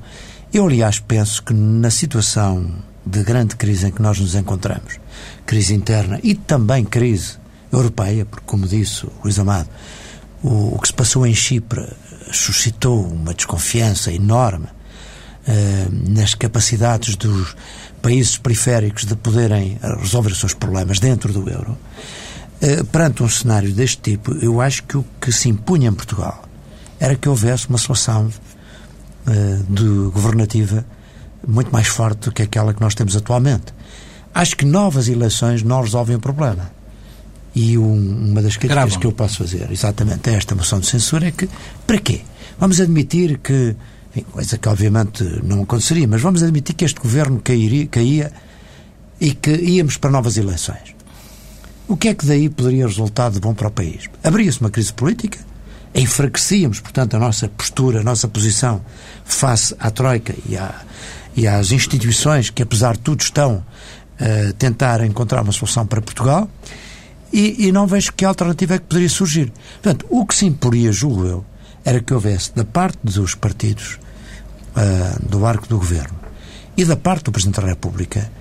Eu, 0.54 0.66
aliás, 0.66 1.00
penso 1.00 1.42
que 1.42 1.54
na 1.54 1.90
situação 1.90 2.70
de 3.06 3.24
grande 3.24 3.56
crise 3.56 3.88
em 3.88 3.92
que 3.92 4.02
nós 4.02 4.20
nos 4.20 4.36
encontramos, 4.36 5.00
crise 5.46 5.74
interna 5.74 6.20
e 6.22 6.36
também 6.36 6.84
crise 6.84 7.38
europeia, 7.78 8.26
porque, 8.26 8.46
como 8.46 8.68
disse 8.68 9.06
o 9.06 9.12
Luís 9.24 9.38
Amado, 9.40 9.70
o, 10.44 10.76
o 10.76 10.80
que 10.80 10.88
se 10.88 10.94
passou 10.94 11.26
em 11.26 11.34
Chipre 11.34 11.88
suscitou 12.32 13.06
uma 13.06 13.34
desconfiança 13.34 14.12
enorme 14.12 14.66
uh, 14.68 16.12
nas 16.12 16.34
capacidades 16.34 17.16
dos 17.16 17.56
países 18.02 18.38
periféricos 18.38 19.06
de 19.06 19.16
poderem 19.16 19.78
resolver 20.00 20.32
os 20.32 20.40
seus 20.40 20.54
problemas 20.54 21.00
dentro 21.00 21.32
do 21.32 21.50
euro. 21.50 21.78
Uh, 22.62 22.84
perante 22.86 23.24
um 23.24 23.30
cenário 23.30 23.72
deste 23.74 24.02
tipo, 24.02 24.34
eu 24.36 24.62
acho 24.62 24.84
que 24.84 24.98
o 24.98 25.06
que 25.20 25.32
se 25.32 25.50
impunha 25.50 25.90
em 25.90 25.94
Portugal 25.94 26.44
era 27.00 27.16
que 27.16 27.28
houvesse 27.28 27.68
uma 27.68 27.78
solução 27.78 28.32
eh, 29.26 29.60
de 29.70 29.86
governativa 30.12 30.86
muito 31.48 31.72
mais 31.72 31.88
forte 31.88 32.26
do 32.26 32.32
que 32.32 32.42
aquela 32.42 32.74
que 32.74 32.82
nós 32.82 32.94
temos 32.94 33.16
atualmente. 33.16 33.74
Acho 34.34 34.58
que 34.58 34.66
novas 34.66 35.08
eleições 35.08 35.64
não 35.64 35.82
resolvem 35.82 36.18
o 36.18 36.20
problema. 36.20 36.72
E 37.56 37.78
um, 37.78 38.32
uma 38.32 38.42
das 38.42 38.58
críticas 38.58 38.76
Gravam. 38.76 39.00
que 39.00 39.06
eu 39.06 39.12
posso 39.12 39.38
fazer, 39.38 39.72
exatamente, 39.72 40.30
a 40.30 40.34
esta 40.34 40.56
moção 40.56 40.80
de 40.80 40.88
censura 40.88 41.28
é 41.28 41.32
que, 41.32 41.48
para 41.86 42.00
quê? 42.00 42.22
Vamos 42.58 42.82
admitir 42.82 43.38
que, 43.38 43.76
enfim, 44.10 44.26
coisa 44.32 44.58
que 44.58 44.68
obviamente 44.68 45.24
não 45.44 45.62
aconteceria, 45.62 46.08
mas 46.08 46.22
vamos 46.22 46.42
admitir 46.42 46.74
que 46.74 46.84
este 46.84 47.00
governo 47.00 47.40
cairia, 47.44 47.86
caía 47.88 48.32
e 49.20 49.34
que 49.34 49.52
íamos 49.52 49.98
para 49.98 50.10
novas 50.10 50.38
eleições. 50.38 50.96
O 51.88 51.96
que 51.96 52.08
é 52.08 52.14
que 52.14 52.26
daí 52.26 52.50
poderia 52.50 52.88
resultar 52.88 53.30
de 53.30 53.40
bom 53.40 53.54
para 53.54 53.68
o 53.68 53.72
país? 53.72 54.10
Abria-se 54.24 54.60
uma 54.60 54.70
crise 54.70 54.92
política, 54.92 55.38
enfraquecíamos, 55.94 56.80
portanto, 56.80 57.16
a 57.16 57.20
nossa 57.20 57.48
postura, 57.50 58.00
a 58.00 58.04
nossa 58.04 58.28
posição 58.28 58.82
face 59.24 59.76
à 59.80 59.92
Troika 59.92 60.34
e, 60.50 60.58
à, 60.58 60.74
e 61.36 61.48
às 61.48 61.72
instituições 61.72 62.50
que, 62.50 62.64
apesar 62.64 62.94
de 62.94 63.00
tudo, 63.00 63.22
estão 63.22 63.64
a 64.20 64.54
tentar 64.54 65.04
encontrar 65.06 65.44
uma 65.44 65.52
solução 65.52 65.86
para 65.86 66.02
Portugal. 66.02 66.50
E, 67.34 67.68
e 67.68 67.72
não 67.72 67.88
vejo 67.88 68.14
que 68.14 68.24
alternativa 68.24 68.76
é 68.76 68.78
que 68.78 68.86
poderia 68.86 69.10
surgir. 69.10 69.52
Portanto, 69.82 70.06
o 70.10 70.26
que 70.26 70.36
se 70.36 70.46
imporia, 70.46 70.92
julgo 70.92 71.26
eu, 71.26 71.46
era 71.84 72.00
que 72.00 72.14
houvesse 72.14 72.54
da 72.56 72.64
parte 72.64 73.00
dos 73.04 73.34
partidos 73.34 74.00
uh, 74.76 75.28
do 75.28 75.46
arco 75.46 75.68
do 75.68 75.78
governo 75.78 76.18
e 76.78 76.86
da 76.86 76.96
parte 76.96 77.26
do 77.26 77.32
Presidente 77.32 77.60
da 77.60 77.68
República 77.68 78.32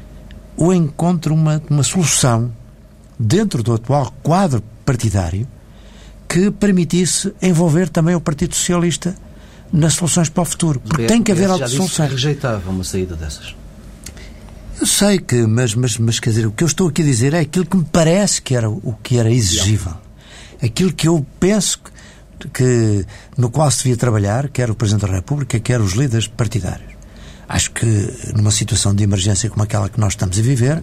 o 0.57 0.73
encontro 0.73 1.35
uma 1.35 1.61
uma 1.69 1.83
solução 1.83 2.53
dentro 3.19 3.63
do 3.63 3.75
atual 3.75 4.13
quadro 4.23 4.63
partidário 4.85 5.49
que 6.29 6.51
permitisse 6.51 7.35
envolver 7.43 7.89
também 7.89 8.15
o 8.15 8.21
Partido 8.21 8.55
Socialista 8.55 9.15
nas 9.73 9.95
soluções 9.95 10.29
para 10.29 10.43
o 10.43 10.45
futuro. 10.45 10.81
Porque 10.81 11.07
tem 11.07 11.23
que 11.23 11.33
haver 11.33 11.49
já 11.59 11.67
soluções. 11.67 12.11
rejeitava 12.11 12.71
uma 12.71 12.85
saída 12.85 13.15
dessas. 13.15 13.55
Sei 14.85 15.19
que, 15.19 15.47
mas, 15.47 15.75
mas, 15.75 15.97
mas 15.97 16.19
quer 16.19 16.31
dizer, 16.31 16.47
o 16.47 16.51
que 16.51 16.65
eu 16.65 16.67
estou 16.67 16.89
aqui 16.89 17.03
a 17.03 17.05
dizer 17.05 17.35
é 17.35 17.41
aquilo 17.41 17.65
que 17.65 17.77
me 17.77 17.85
parece 17.85 18.43
que 18.43 18.57
era 18.57 18.69
o 18.69 18.97
que 19.03 19.19
era 19.19 19.31
exigível. 19.31 19.95
Aquilo 20.63 20.93
que 20.93 21.07
eu 21.07 21.25
penso 21.39 21.81
que, 22.39 22.49
que 22.49 23.07
no 23.37 23.51
qual 23.51 23.71
se 23.71 23.79
devia 23.85 23.97
trabalhar, 23.97 24.49
quer 24.49 24.71
o 24.71 24.75
Presidente 24.75 25.07
da 25.07 25.13
República, 25.15 25.61
quer 25.61 25.81
os 25.81 25.93
líderes 25.93 26.27
partidários. 26.27 26.93
Acho 27.49 27.71
que 27.71 27.87
numa 28.35 28.51
situação 28.51 28.95
de 28.95 29.05
emergência 29.05 29.49
como 29.51 29.63
aquela 29.63 29.89
que 29.89 30.01
nós 30.01 30.15
estamos 30.15 30.39
a 30.39 30.43
viver, 30.43 30.83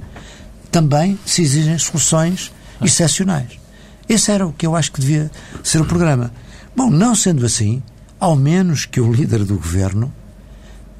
também 0.71 1.19
se 1.25 1.41
exigem 1.41 1.77
soluções 1.77 2.51
excepcionais. 2.81 3.59
Esse 4.07 4.31
era 4.31 4.45
o 4.47 4.53
que 4.53 4.65
eu 4.65 4.75
acho 4.75 4.91
que 4.91 5.01
devia 5.01 5.29
ser 5.63 5.81
o 5.81 5.85
programa. 5.85 6.31
Bom, 6.75 6.89
não 6.89 7.15
sendo 7.15 7.45
assim, 7.45 7.81
ao 8.19 8.35
menos 8.35 8.85
que 8.85 9.01
o 9.01 9.11
líder 9.11 9.43
do 9.43 9.55
governo 9.55 10.13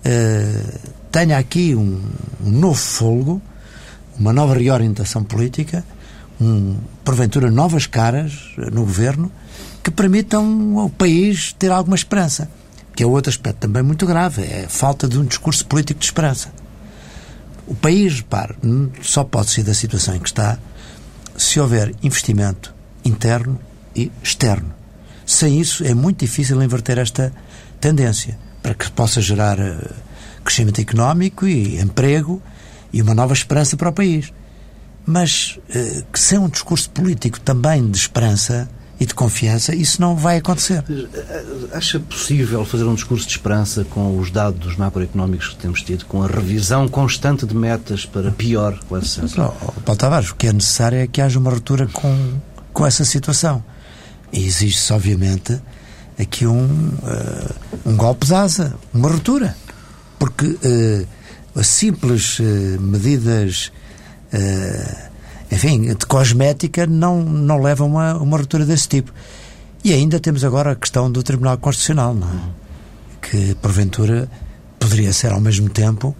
uh, 0.05 0.79
tenha 1.11 1.37
aqui 1.37 1.75
um, 1.75 2.01
um 2.43 2.51
novo 2.51 2.75
fôlego, 2.75 3.41
uma 4.17 4.33
nova 4.33 4.53
reorientação 4.53 5.23
política, 5.23 5.83
um, 6.39 6.77
porventura 7.03 7.49
novas 7.49 7.85
caras 7.85 8.51
no 8.57 8.81
governo 8.81 9.31
que 9.83 9.91
permitam 9.91 10.77
ao 10.77 10.89
país 10.89 11.53
ter 11.57 11.71
alguma 11.71 11.95
esperança. 11.95 12.49
Que 12.95 13.03
é 13.03 13.07
outro 13.07 13.29
aspecto 13.29 13.59
também 13.59 13.81
muito 13.81 14.05
grave, 14.05 14.43
é 14.43 14.65
a 14.65 14.69
falta 14.69 15.07
de 15.07 15.17
um 15.17 15.25
discurso 15.25 15.65
político 15.65 15.99
de 15.99 16.05
esperança. 16.05 16.51
O 17.65 17.75
país, 17.75 18.15
repare, 18.15 18.55
só 19.01 19.23
pode 19.23 19.51
sair 19.51 19.63
da 19.63 19.73
situação 19.73 20.15
em 20.15 20.19
que 20.19 20.27
está 20.27 20.57
se 21.37 21.59
houver 21.59 21.93
investimento 22.03 22.73
interno 23.05 23.59
e 23.95 24.11
externo. 24.21 24.73
Sem 25.25 25.59
isso, 25.59 25.85
é 25.85 25.93
muito 25.93 26.19
difícil 26.19 26.61
inverter 26.61 26.97
esta 26.97 27.31
tendência 27.79 28.37
para 28.61 28.73
que 28.73 28.89
possa 28.91 29.21
gerar 29.21 29.59
uh, 29.59 29.93
crescimento 30.49 30.81
económico 30.81 31.47
e 31.47 31.79
emprego 31.79 32.41
e 32.91 33.01
uma 33.03 33.13
nova 33.13 33.33
esperança 33.33 33.77
para 33.77 33.89
o 33.89 33.93
país. 33.93 34.33
Mas 35.05 35.59
uh, 35.69 36.03
que 36.11 36.19
sem 36.19 36.39
um 36.39 36.49
discurso 36.49 36.89
político 36.89 37.39
também 37.39 37.89
de 37.89 37.97
esperança 37.97 38.67
e 38.99 39.05
de 39.05 39.13
confiança, 39.13 39.73
isso 39.73 40.01
não 40.01 40.13
vai 40.15 40.37
acontecer. 40.37 40.83
Acha 41.71 41.99
possível 42.01 42.65
fazer 42.65 42.83
um 42.83 42.95
discurso 42.95 43.25
de 43.25 43.31
esperança 43.31 43.85
com 43.85 44.17
os 44.19 44.29
dados 44.29 44.75
macroeconómicos 44.75 45.49
que 45.49 45.55
temos 45.55 45.81
tido, 45.83 46.05
com 46.05 46.21
a 46.21 46.27
revisão 46.27 46.85
constante 46.89 47.45
de 47.45 47.55
metas 47.55 48.05
para 48.05 48.29
pior 48.29 48.77
com 48.89 48.97
essa 48.97 49.21
sensação? 49.21 49.55
Paulo 49.85 49.97
Tavares, 49.97 50.31
o 50.31 50.35
que 50.35 50.47
é 50.47 50.53
necessário 50.53 50.97
é 50.97 51.07
que 51.07 51.21
haja 51.21 51.39
uma 51.39 51.49
ruptura 51.49 51.87
com, 51.87 52.33
com 52.73 52.85
essa 52.85 53.05
situação. 53.05 53.63
E 54.33 54.45
exige-se, 54.45 54.91
obviamente, 54.91 55.61
aqui 56.19 56.45
um, 56.45 56.65
uh, 56.65 57.55
um 57.85 57.95
golpe 57.95 58.25
de 58.25 58.33
asa, 58.33 58.75
uma 58.93 59.09
ruptura. 59.09 59.55
Porque 60.19 60.45
uh, 60.45 61.63
simples 61.63 62.39
uh, 62.39 62.43
medidas, 62.79 63.71
enfim, 65.51 65.95
de 65.95 66.05
cosmética 66.05 66.85
não, 66.85 67.23
não 67.23 67.59
levam 67.59 67.87
a 67.87 67.89
uma, 67.89 68.17
uma 68.17 68.37
ruptura 68.37 68.65
desse 68.65 68.87
tipo. 68.87 69.11
E 69.83 69.91
ainda 69.93 70.19
temos 70.19 70.43
agora 70.43 70.73
a 70.73 70.75
questão 70.75 71.11
do 71.11 71.23
Tribunal 71.23 71.57
Constitucional, 71.57 72.13
não 72.13 72.27
é? 72.27 72.39
Que, 73.21 73.55
porventura, 73.55 74.29
poderia 74.77 75.11
ser 75.13 75.31
ao 75.31 75.41
mesmo 75.41 75.69
tempo 75.69 76.15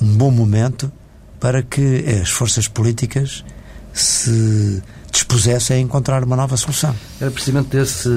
um 0.00 0.16
bom 0.16 0.30
momento 0.30 0.90
para 1.38 1.62
que 1.62 2.04
as 2.20 2.30
forças 2.30 2.68
políticas 2.68 3.44
se 3.92 4.82
dispusesse 5.18 5.72
a 5.72 5.78
encontrar 5.78 6.22
uma 6.22 6.36
nova 6.36 6.56
solução. 6.56 6.94
Era 7.20 7.30
precisamente 7.30 7.68
desse 7.70 8.08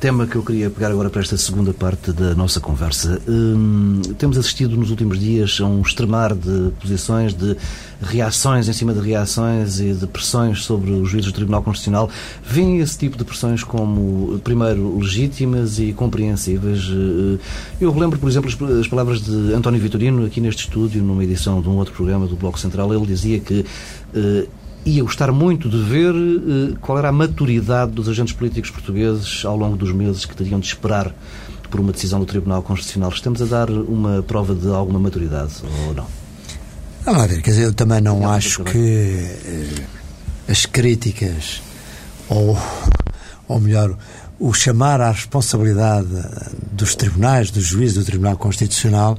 tema 0.00 0.26
que 0.26 0.34
eu 0.34 0.42
queria 0.42 0.68
pegar 0.68 0.90
agora 0.90 1.08
para 1.08 1.20
esta 1.20 1.36
segunda 1.36 1.72
parte 1.72 2.12
da 2.12 2.34
nossa 2.34 2.58
conversa. 2.58 3.20
Hum, 3.28 4.02
temos 4.18 4.36
assistido 4.36 4.76
nos 4.76 4.90
últimos 4.90 5.18
dias 5.20 5.58
a 5.60 5.66
um 5.66 5.80
extremar 5.80 6.34
de 6.34 6.72
posições, 6.80 7.34
de 7.34 7.56
reações 8.02 8.68
em 8.68 8.72
cima 8.72 8.92
de 8.92 9.00
reações 9.00 9.78
e 9.78 9.92
de 9.92 10.06
pressões 10.08 10.64
sobre 10.64 10.90
os 10.90 11.08
juízes 11.08 11.30
do 11.30 11.34
Tribunal 11.34 11.62
Constitucional. 11.62 12.10
Vêm 12.42 12.80
esse 12.80 12.98
tipo 12.98 13.16
de 13.16 13.24
pressões 13.24 13.62
como, 13.62 14.40
primeiro, 14.42 14.98
legítimas 14.98 15.78
e 15.78 15.92
compreensíveis? 15.92 16.90
Eh, 16.90 17.38
eu 17.80 17.92
relembro, 17.92 18.18
por 18.18 18.28
exemplo, 18.28 18.50
as 18.80 18.88
palavras 18.88 19.20
de 19.20 19.52
António 19.54 19.80
Vitorino 19.80 20.26
aqui 20.26 20.40
neste 20.40 20.64
estúdio, 20.64 21.02
numa 21.02 21.22
edição 21.22 21.62
de 21.62 21.68
um 21.68 21.76
outro 21.76 21.94
programa 21.94 22.26
do 22.26 22.34
Bloco 22.34 22.58
Central. 22.58 22.92
Ele 22.92 23.06
dizia 23.06 23.38
que 23.38 23.64
eh, 24.84 24.90
ia 24.90 25.02
gostar 25.02 25.32
muito 25.32 25.68
de 25.68 25.82
ver 25.82 26.14
uh, 26.14 26.76
qual 26.80 26.98
era 26.98 27.08
a 27.08 27.12
maturidade 27.12 27.92
dos 27.92 28.08
agentes 28.08 28.34
políticos 28.34 28.70
portugueses 28.70 29.44
ao 29.44 29.56
longo 29.56 29.76
dos 29.76 29.92
meses 29.92 30.24
que 30.24 30.34
teriam 30.34 30.60
de 30.60 30.66
esperar 30.66 31.14
por 31.70 31.80
uma 31.80 31.92
decisão 31.92 32.18
do 32.18 32.26
Tribunal 32.26 32.62
Constitucional. 32.62 33.10
Estamos 33.10 33.40
a 33.40 33.44
dar 33.44 33.70
uma 33.70 34.22
prova 34.22 34.54
de 34.54 34.68
alguma 34.68 34.98
maturidade 34.98 35.54
ou 35.86 35.94
não? 35.94 36.06
Vamos 37.04 37.20
lá 37.20 37.26
ver, 37.26 37.40
quer 37.40 37.50
dizer, 37.50 37.64
eu 37.64 37.72
também 37.72 38.00
não, 38.00 38.20
não 38.20 38.30
acho 38.30 38.62
que 38.64 38.78
uh, 38.78 40.50
as 40.50 40.66
críticas 40.66 41.62
ou, 42.28 42.58
ou 43.48 43.60
melhor, 43.60 43.96
o 44.38 44.52
chamar 44.54 45.00
à 45.00 45.10
responsabilidade 45.10 46.08
dos 46.72 46.94
tribunais, 46.94 47.50
dos 47.50 47.64
juízes 47.64 47.96
do 47.96 48.04
Tribunal 48.04 48.36
Constitucional, 48.36 49.18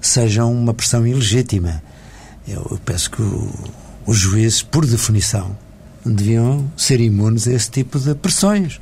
sejam 0.00 0.52
uma 0.52 0.72
pressão 0.72 1.06
ilegítima. 1.06 1.82
Eu, 2.46 2.66
eu 2.70 2.80
penso 2.84 3.10
que 3.10 3.22
o, 3.22 3.50
os 4.06 4.18
juízes, 4.18 4.62
por 4.62 4.86
definição, 4.86 5.56
deviam 6.04 6.70
ser 6.76 7.00
imunes 7.00 7.46
a 7.46 7.52
esse 7.52 7.70
tipo 7.70 7.98
de 7.98 8.14
pressões. 8.14 8.80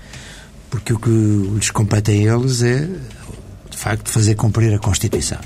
Porque 0.70 0.92
o 0.92 0.98
que 0.98 1.10
lhes 1.10 1.70
compete 1.70 2.12
a 2.12 2.14
eles 2.14 2.62
é, 2.62 2.86
de 3.70 3.76
facto, 3.76 4.08
fazer 4.10 4.34
cumprir 4.36 4.72
a 4.72 4.78
Constituição. 4.78 5.38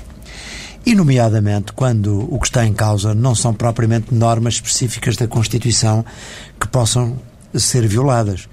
E, 0.85 0.93
nomeadamente, 0.93 1.73
quando 1.73 2.31
o 2.31 2.39
que 2.39 2.45
está 2.45 2.63
em 2.63 2.73
causa 2.73 3.15
não 3.15 3.33
são 3.33 3.53
propriamente 3.53 4.13
normas 4.13 4.55
específicas 4.55 5.17
da 5.17 5.27
Constituição 5.27 6.05
que 6.59 6.67
possam 6.67 7.17
ser 7.59 7.87
violadas. 7.87 8.47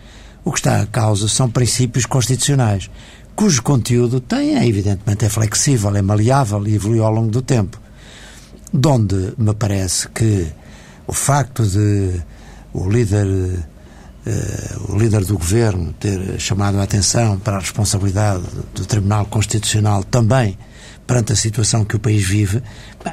O 0.44 0.50
que 0.50 0.58
está 0.58 0.82
em 0.82 0.86
causa 0.86 1.28
são 1.28 1.50
princípios 1.50 2.06
constitucionais, 2.06 2.90
cujo 3.36 3.62
conteúdo 3.62 4.20
tem, 4.20 4.56
é, 4.56 4.66
evidentemente, 4.66 5.24
é 5.24 5.28
flexível, 5.28 5.94
é 5.94 6.02
maleável 6.02 6.66
e 6.66 6.74
evolui 6.74 7.00
ao 7.00 7.12
longo 7.12 7.30
do 7.30 7.42
tempo. 7.42 7.78
Donde 8.72 9.34
me 9.36 9.54
parece 9.54 10.08
que 10.08 10.46
o 11.06 11.12
facto 11.12 11.64
de 11.66 12.20
o 12.72 12.88
líder 12.88 13.26
uh, 13.26 14.92
o 14.92 14.98
líder 14.98 15.24
do 15.24 15.36
governo 15.36 15.92
ter 15.94 16.40
chamado 16.40 16.78
a 16.78 16.82
atenção 16.82 17.38
para 17.38 17.56
a 17.56 17.60
responsabilidade 17.60 18.44
do 18.74 18.84
Tribunal 18.86 19.26
Constitucional 19.26 20.04
também 20.04 20.56
perante 21.06 21.32
a 21.32 21.36
situação 21.36 21.84
que 21.84 21.96
o 21.96 21.98
país 21.98 22.26
vive, 22.26 22.62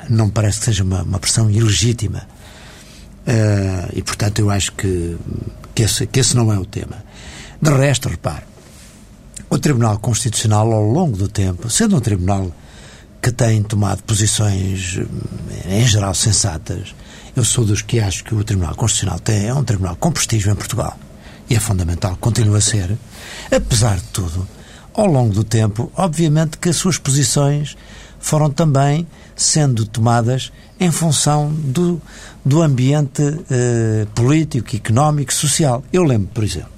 não 0.10 0.30
parece 0.30 0.60
que 0.60 0.66
seja 0.66 0.84
uma, 0.84 1.04
uma 1.04 1.20
pressão 1.20 1.50
ilegítima. 1.50 2.28
Uh, 3.28 3.92
e, 3.94 4.02
portanto, 4.02 4.40
eu 4.40 4.50
acho 4.50 4.72
que, 4.74 5.18
que, 5.76 5.84
esse, 5.84 6.08
que 6.08 6.20
esse 6.20 6.36
não 6.36 6.52
é 6.54 6.58
o 6.58 6.66
tema. 6.66 7.04
De 7.62 7.70
resto, 7.72 8.08
repare, 8.08 8.44
o 9.50 9.58
Tribunal 9.58 10.00
Constitucional, 10.00 10.72
ao 10.72 10.84
longo 10.84 11.18
do 11.18 11.28
tempo, 11.28 11.70
sendo 11.70 11.98
um 11.98 12.00
tribunal 12.00 12.52
que 13.22 13.32
tem 13.32 13.62
tomado 13.64 14.02
posições, 14.04 15.00
em 15.68 15.86
geral, 15.86 16.14
sensatas, 16.14 16.96
eu 17.40 17.46
sou 17.46 17.64
dos 17.64 17.82
que 17.82 18.02
acho 18.02 18.26
que 18.26 18.36
o 18.36 18.44
Tribunal 18.44 18.76
Constitucional 18.76 19.18
tem, 19.18 19.48
é 19.48 19.54
um 19.54 19.64
tribunal 19.64 19.96
com 19.96 20.12
prestígio 20.12 20.52
em 20.52 20.56
Portugal. 20.56 21.00
E 21.50 21.56
é 21.56 21.60
fundamental, 21.60 22.18
continua 22.18 22.58
a 22.58 22.62
ser. 22.62 22.98
Apesar 23.50 23.96
de 23.96 24.04
tudo, 24.12 24.46
ao 24.94 25.06
longo 25.06 25.34
do 25.34 25.46
tempo, 25.46 25.90
obviamente 25.96 26.58
que 26.58 26.68
as 26.68 26.76
suas 26.76 26.98
posições 26.98 27.78
foram 28.20 28.50
também 28.50 29.08
sendo 29.38 29.86
tomadas 29.86 30.52
em 30.78 30.92
função 30.92 31.50
do, 31.54 32.02
do 32.44 32.62
ambiente 32.62 33.24
eh, 33.50 34.06
político, 34.14 34.76
económico, 34.76 35.34
social. 35.34 35.82
Eu 35.94 36.04
lembro, 36.04 36.28
por 36.34 36.44
exemplo, 36.44 36.72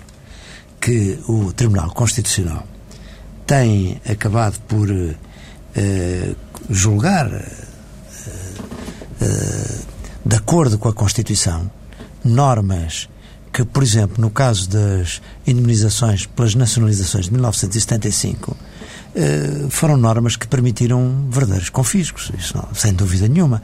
que 0.80 1.19
o 1.28 1.52
Tribunal 1.54 1.89
Constitucional 1.89 2.67
tem 3.47 4.00
acabado 4.08 4.60
por 4.67 4.88
eh, 4.91 6.36
julgar 6.69 7.34
eh, 7.34 7.52
eh 9.21 9.81
de 10.25 10.36
acordo 10.36 10.77
com 10.77 10.88
a 10.88 10.93
Constituição, 10.93 11.69
normas 12.23 13.10
que, 13.51 13.65
por 13.65 13.84
exemplo, 13.84 14.21
no 14.21 14.29
caso 14.29 14.69
das 14.69 15.21
indemnizações 15.45 16.25
pelas 16.25 16.55
nacionalizações 16.55 17.25
de 17.25 17.31
1975, 17.31 18.55
eh, 19.13 19.65
foram 19.69 19.97
normas 19.97 20.38
que 20.38 20.47
permitiram 20.47 21.27
verdadeiros 21.29 21.69
confiscos, 21.69 22.31
isso 22.38 22.55
não, 22.55 22.73
sem 22.73 22.93
dúvida 22.93 23.27
nenhuma. 23.27 23.62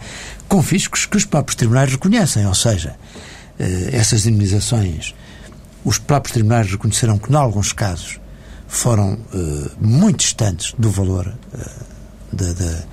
Confiscos 0.50 1.06
que 1.06 1.16
os 1.16 1.24
próprios 1.24 1.56
tribunais 1.56 1.90
reconhecem, 1.92 2.46
ou 2.46 2.56
seja, 2.56 2.96
essas 3.92 4.28
indemnizações, 4.28 5.16
os 5.84 5.98
próprios 5.98 6.34
tribunais 6.34 6.70
reconheceram 6.70 7.18
que, 7.18 7.32
em 7.32 7.36
alguns 7.36 7.74
casos, 7.74 8.20
foram 8.68 9.18
muito 9.80 10.20
distantes 10.20 10.76
do 10.78 10.92
valor 10.92 11.34
da, 12.32 12.54
da 12.54 12.84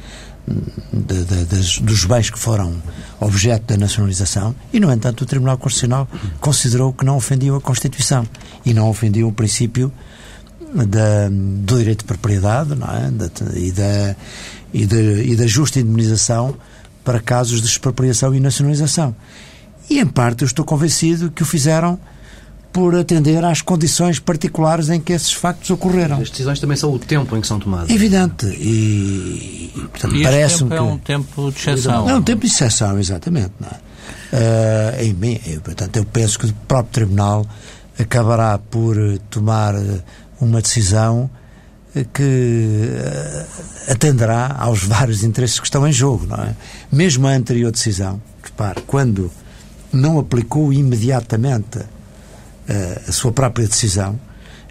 de, 0.93 1.25
de, 1.25 1.81
dos 1.81 2.05
bens 2.05 2.31
que 2.31 2.39
foram 2.39 2.75
objeto 3.21 3.65
da 3.67 3.77
nacionalização 3.77 4.55
e, 4.73 4.79
no 4.79 4.93
entanto, 4.93 5.23
o 5.23 5.27
Tribunal 5.27 5.57
Constitucional 5.57 6.09
considerou 6.41 6.93
que 6.93 7.05
não 7.05 7.17
ofendiam 7.17 7.57
a 7.57 7.61
Constituição 7.61 8.27
e 8.65 8.75
não 8.75 8.89
ofendiam 8.89 9.29
o 9.29 9.33
princípio 9.33 9.91
da, 10.75 11.29
do 11.31 11.79
direito 11.79 12.01
de 12.01 12.05
propriedade 12.05 12.75
não 12.75 12.89
é? 12.89 13.11
e, 13.55 13.73
da, 13.73 14.17
e, 14.73 14.87
da, 14.87 14.97
e 14.97 15.37
da 15.37 15.47
justa 15.47 15.81
indemnização 15.81 16.57
para 17.05 17.21
casos 17.21 17.61
de 17.61 17.67
expropriação 17.67 18.35
e 18.35 18.41
nacionalização. 18.41 19.15
E, 19.89 19.99
em 19.99 20.07
parte, 20.07 20.43
eu 20.43 20.47
estou 20.47 20.65
convencido 20.65 21.31
que 21.31 21.43
o 21.43 21.47
fizeram 21.47 21.99
por 22.75 22.93
atender 22.97 23.45
às 23.45 23.63
condições 23.63 24.19
particulares 24.19 24.89
em 24.89 25.01
que 25.01 25.13
esses 25.13 25.33
factos 25.33 25.71
ocorreram. 25.71 26.21
As 26.21 26.29
decisões 26.29 26.59
também 26.59 26.77
são 26.77 26.93
o 26.93 26.99
tempo 26.99 27.37
em 27.37 27.41
que 27.41 27.47
são 27.47 27.61
tomadas. 27.61 27.89
Evidente. 27.89 28.47
E, 28.47 29.71
portanto, 29.93 30.21
parece-me 30.21 30.71
que... 30.71 30.77
é 30.77 30.83
um 30.83 30.99
tempo 30.99 31.53
de 31.53 31.57
exceção. 31.57 32.11
É 32.11 32.15
um 32.17 32.21
tempo 32.23 32.41
de 32.41 32.49
exceção, 32.49 32.99
exatamente. 32.99 33.53
Uh, 33.63 35.01
em 35.01 35.15
mim, 35.15 35.41
eu, 35.47 35.61
portanto, 35.61 35.97
eu 35.99 36.05
penso 36.05 36.37
que 36.37 36.47
o 36.47 36.53
próprio 36.67 36.93
Tribunal 36.93 37.47
acabará 37.97 38.59
por 38.59 38.97
tomar 39.31 39.77
uma 40.41 40.61
decisão 40.61 41.31
que 42.13 42.91
atenderá 43.89 44.57
aos 44.59 44.83
vários 44.83 45.23
interesses 45.23 45.61
que 45.61 45.67
estão 45.67 45.87
em 45.87 45.93
jogo, 45.93 46.27
não 46.27 46.43
é? 46.43 46.57
Mesmo 46.91 47.29
a 47.29 47.31
anterior 47.31 47.71
decisão, 47.71 48.21
repare, 48.43 48.83
quando 48.85 49.31
não 49.93 50.19
aplicou 50.19 50.73
imediatamente 50.73 51.94
a 53.09 53.13
sua 53.13 53.33
própria 53.33 53.67
decisão, 53.67 54.19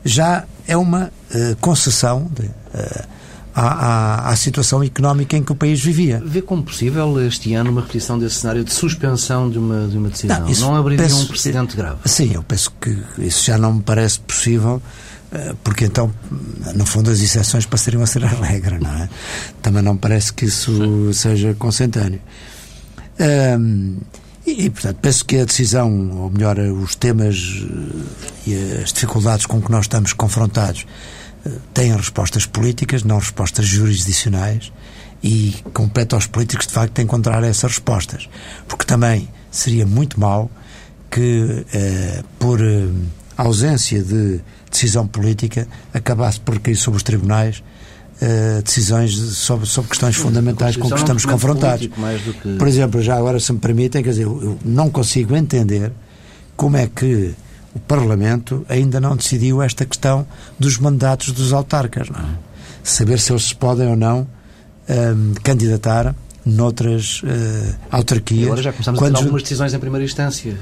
já 0.03 0.45
é 0.67 0.75
uma 0.75 1.12
uh, 1.34 1.56
concessão 1.62 2.29
de, 2.34 2.45
uh, 2.45 3.08
à, 3.56 3.62
à, 3.62 4.29
à, 4.29 4.36
situação 4.36 4.84
económica 4.84 5.38
em 5.38 5.43
que 5.43 5.51
o 5.51 5.56
país 5.56 5.79
vivia. 5.79 6.21
Vê 6.25 6.41
como 6.41 6.63
possível 6.63 7.21
este 7.25 7.53
ano 7.53 7.71
uma 7.71 7.82
repetição 7.82 8.17
desse 8.17 8.36
cenário 8.36 8.63
de 8.63 8.73
suspensão 8.73 9.49
de 9.49 9.60
uma, 9.60 9.88
de 9.88 9.97
uma 9.97 10.10
decisão? 10.10 10.39
Não, 10.39 10.71
não 10.71 10.75
abriria 10.75 11.06
penso, 11.06 11.23
um 11.23 11.27
precedente 11.27 11.75
grave? 11.75 11.97
Sim, 12.06 12.32
eu 12.34 12.43
penso 12.43 12.71
que 12.82 12.97
isso 13.19 13.45
já 13.45 13.58
não 13.58 13.73
me 13.73 13.82
parece 13.82 14.19
possível 14.19 14.82
porque 15.63 15.86
então, 15.86 16.13
no 16.75 16.86
fundo, 16.86 17.10
as 17.10 17.19
exceções 17.19 17.65
passariam 17.65 18.03
a 18.03 18.06
ser 18.06 18.23
a 18.23 18.27
regra, 18.27 18.77
não 18.79 18.91
é? 18.91 19.10
Também 19.63 19.82
não 19.82 19.93
me 19.93 19.99
parece 19.99 20.32
que 20.32 20.45
isso 20.45 20.71
Sim. 20.71 21.13
seja 21.13 21.56
consentâneo. 21.56 22.21
E, 24.45 24.69
portanto, 24.69 24.97
penso 25.01 25.25
que 25.25 25.38
a 25.38 25.45
decisão, 25.45 26.12
ou 26.17 26.29
melhor, 26.29 26.60
os 26.60 26.95
temas 26.95 27.63
eh, 28.45 28.49
e 28.49 28.82
as 28.84 28.91
dificuldades 28.91 29.45
com 29.45 29.62
que 29.62 29.71
nós 29.71 29.86
estamos 29.86 30.12
confrontados 30.12 30.86
eh, 31.45 31.49
têm 31.73 31.95
respostas 31.95 32.45
políticas, 32.45 33.03
não 33.03 33.19
respostas 33.19 33.65
jurisdicionais, 33.65 34.71
e 35.23 35.56
compete 35.73 36.13
aos 36.13 36.27
políticos, 36.27 36.67
de 36.67 36.73
facto, 36.73 36.99
encontrar 36.99 37.41
essas 37.43 37.71
respostas. 37.71 38.27
Porque 38.67 38.86
também 38.86 39.29
seria 39.49 39.86
muito 39.86 40.19
mal 40.19 40.51
que, 41.10 41.65
eh, 41.73 42.23
por 42.38 42.60
ausência 43.38 44.03
de 44.03 44.41
decisão 44.69 45.08
política, 45.08 45.67
acabasse 45.93 46.41
por 46.41 46.60
cair 46.60 46.75
sobre 46.75 46.97
os 46.97 47.03
tribunais 47.03 47.63
uh, 48.21 48.62
decisões 48.62 49.13
sobre, 49.15 49.65
sobre 49.65 49.89
questões 49.89 50.15
fundamentais 50.15 50.78
com 50.78 50.89
que 50.89 50.95
estamos 50.95 51.26
confrontados. 51.26 51.88
Que... 51.88 52.58
Por 52.58 52.67
exemplo, 52.67 53.02
já 53.02 53.17
agora, 53.17 53.39
se 53.39 53.52
me 53.52 53.60
permitem, 53.60 54.04
quer 54.04 54.12
dizer, 54.12 54.23
eu, 54.23 54.43
eu 54.43 54.60
não 54.63 54.89
consigo 54.89 55.36
entender 55.36 55.91
como 56.56 56.78
é 56.78 56.88
que 56.88 57.34
o 57.73 57.80
Parlamento 57.80 58.65
ainda 58.69 58.99
não 58.99 59.15
decidiu 59.15 59.62
esta 59.62 59.86
questão 59.86 60.26
dos 60.60 60.78
mandatos 60.78 61.32
dos 61.32 61.54
autarcas. 61.54 62.10
Não 62.10 62.19
é? 62.19 62.38
Saber 62.84 63.19
se 63.19 63.32
eles 63.32 63.45
se 63.45 63.56
podem 63.56 63.88
ou 63.88 63.95
não 63.95 64.19
um, 64.19 64.93
ehm, 64.93 65.34
candidatar 65.41 66.13
noutras 66.45 67.21
uh, 67.23 67.76
autarquias. 67.89 68.41
E 68.41 68.45
agora 68.45 68.62
já 68.62 68.71
começamos 68.71 68.99
quando... 68.99 69.15
a 69.15 69.17
ter 69.17 69.23
algumas 69.23 69.43
decisões 69.43 69.73
em 69.73 69.80
primeira 69.80 70.06
instância. 70.06 70.58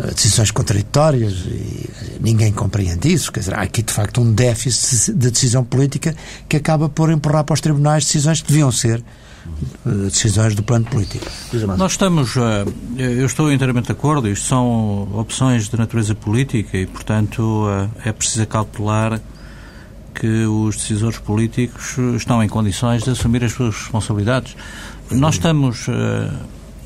Eh, 0.00 0.06
decisões 0.14 0.50
contraditórias 0.50 1.32
e 1.46 2.11
ninguém 2.22 2.52
compreende 2.52 3.12
isso. 3.12 3.32
Quer 3.32 3.40
dizer, 3.40 3.54
há 3.54 3.62
aqui 3.62 3.82
de 3.82 3.92
facto 3.92 4.20
um 4.20 4.32
déficit 4.32 5.12
de 5.12 5.30
decisão 5.30 5.64
política 5.64 6.14
que 6.48 6.56
acaba 6.56 6.88
por 6.88 7.10
empurrar 7.10 7.44
para 7.44 7.54
os 7.54 7.60
tribunais 7.60 8.04
decisões 8.04 8.40
que 8.40 8.48
deviam 8.48 8.70
ser 8.70 9.02
eh, 9.84 9.90
decisões 10.04 10.54
do 10.54 10.62
plano 10.62 10.84
político. 10.86 11.26
Nós 11.76 11.92
estamos, 11.92 12.36
eu 12.96 13.26
estou 13.26 13.52
inteiramente 13.52 13.86
de 13.86 13.92
acordo, 13.92 14.28
isto 14.28 14.46
são 14.46 15.08
opções 15.12 15.68
de 15.68 15.76
natureza 15.76 16.14
política 16.14 16.78
e, 16.78 16.86
portanto, 16.86 17.66
é 18.04 18.12
preciso 18.12 18.46
cautelar 18.46 19.20
que 20.14 20.44
os 20.44 20.76
decisores 20.76 21.18
políticos 21.18 21.96
estão 22.16 22.42
em 22.42 22.48
condições 22.48 23.02
de 23.02 23.10
assumir 23.10 23.42
as 23.42 23.52
suas 23.52 23.74
responsabilidades. 23.74 24.54
Nós 25.10 25.34
estamos 25.34 25.86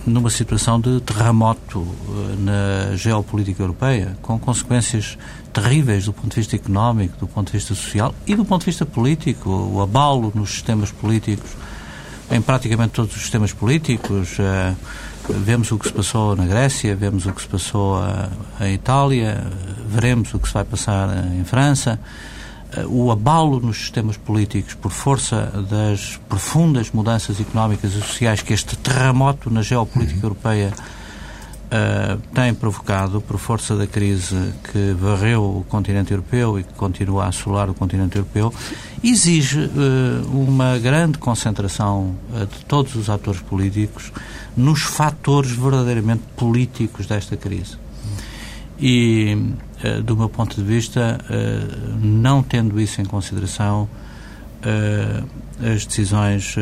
numa 0.07 0.31
situação 0.31 0.81
de 0.81 1.01
terremoto 1.01 1.81
uh, 1.81 2.37
na 2.38 2.97
geopolítica 2.97 3.62
europeia, 3.62 4.16
com 4.23 4.38
consequências 4.38 5.19
terríveis 5.53 6.05
do 6.05 6.12
ponto 6.12 6.31
de 6.31 6.37
vista 6.37 6.57
económico, 6.57 7.16
do 7.19 7.27
ponto 7.27 7.49
de 7.49 7.59
vista 7.59 7.75
social 7.75 8.14
e 8.27 8.35
do 8.35 8.45
ponto 8.45 8.61
de 8.61 8.66
vista 8.66 8.87
político. 8.87 9.51
O 9.51 9.83
abalo 9.83 10.33
nos 10.35 10.51
sistemas 10.51 10.92
políticos, 10.92 11.51
em 12.31 12.40
praticamente 12.40 12.92
todos 12.92 13.14
os 13.14 13.23
sistemas 13.23 13.53
políticos. 13.53 14.38
Uh, 14.38 14.77
vemos 15.29 15.73
o 15.73 15.79
que 15.79 15.88
se 15.88 15.92
passou 15.92 16.37
na 16.37 16.47
Grécia, 16.47 16.95
vemos 16.95 17.27
o 17.27 17.33
que 17.33 17.42
se 17.42 17.49
passou 17.49 17.99
em 18.61 18.75
Itália, 18.75 19.45
veremos 19.88 20.33
o 20.33 20.38
que 20.38 20.47
se 20.47 20.55
vai 20.55 20.64
passar 20.64 21.09
em 21.35 21.42
França. 21.45 21.99
Eh, 22.72 22.85
o 22.88 23.11
abalo 23.11 23.61
nos 23.61 23.79
sistemas 23.79 24.16
políticos 24.16 24.74
por 24.74 24.90
força 24.90 25.52
das 25.70 26.18
profundas 26.29 26.90
mudanças 26.90 27.40
económicas 27.40 27.94
e 27.94 28.00
sociais 28.00 28.42
que 28.42 28.52
este 28.52 28.76
terremoto 28.76 29.50
na 29.50 29.62
geopolítica 29.62 30.18
uhum. 30.18 30.24
europeia 30.24 30.72
uh, 31.66 32.20
tem 32.35 32.52
provocado, 32.55 33.20
por 33.20 33.38
força 33.38 33.76
da 33.76 33.87
crise 33.87 34.52
que 34.72 34.92
varreu 34.98 35.59
o 35.59 35.64
continente 35.68 36.12
europeu 36.12 36.59
e 36.59 36.64
que 36.64 36.72
continua 36.74 37.24
a 37.24 37.29
assolar 37.29 37.70
o 37.70 37.74
continente 37.74 38.16
europeu, 38.16 38.52
exige 39.02 39.61
uh, 39.61 39.70
uma 40.33 40.79
grande 40.79 41.18
concentração 41.18 42.14
uh, 42.33 42.46
de 42.46 42.64
todos 42.64 42.94
os 42.96 43.09
atores 43.09 43.40
políticos 43.40 44.12
nos 44.57 44.83
fatores 44.83 45.50
verdadeiramente 45.52 46.22
políticos 46.37 47.07
desta 47.07 47.37
crise. 47.37 47.76
E 48.79 49.31
eh, 49.31 49.65
do 50.05 50.16
meu 50.16 50.29
ponto 50.29 50.57
de 50.57 50.62
vista, 50.62 51.18
eh, 51.31 51.61
não 52.01 52.42
tendo 52.42 52.81
isso 52.81 53.01
em 53.01 53.05
consideração, 53.05 53.88
eh, 54.62 55.22
as 55.75 55.87
decisões 55.87 56.55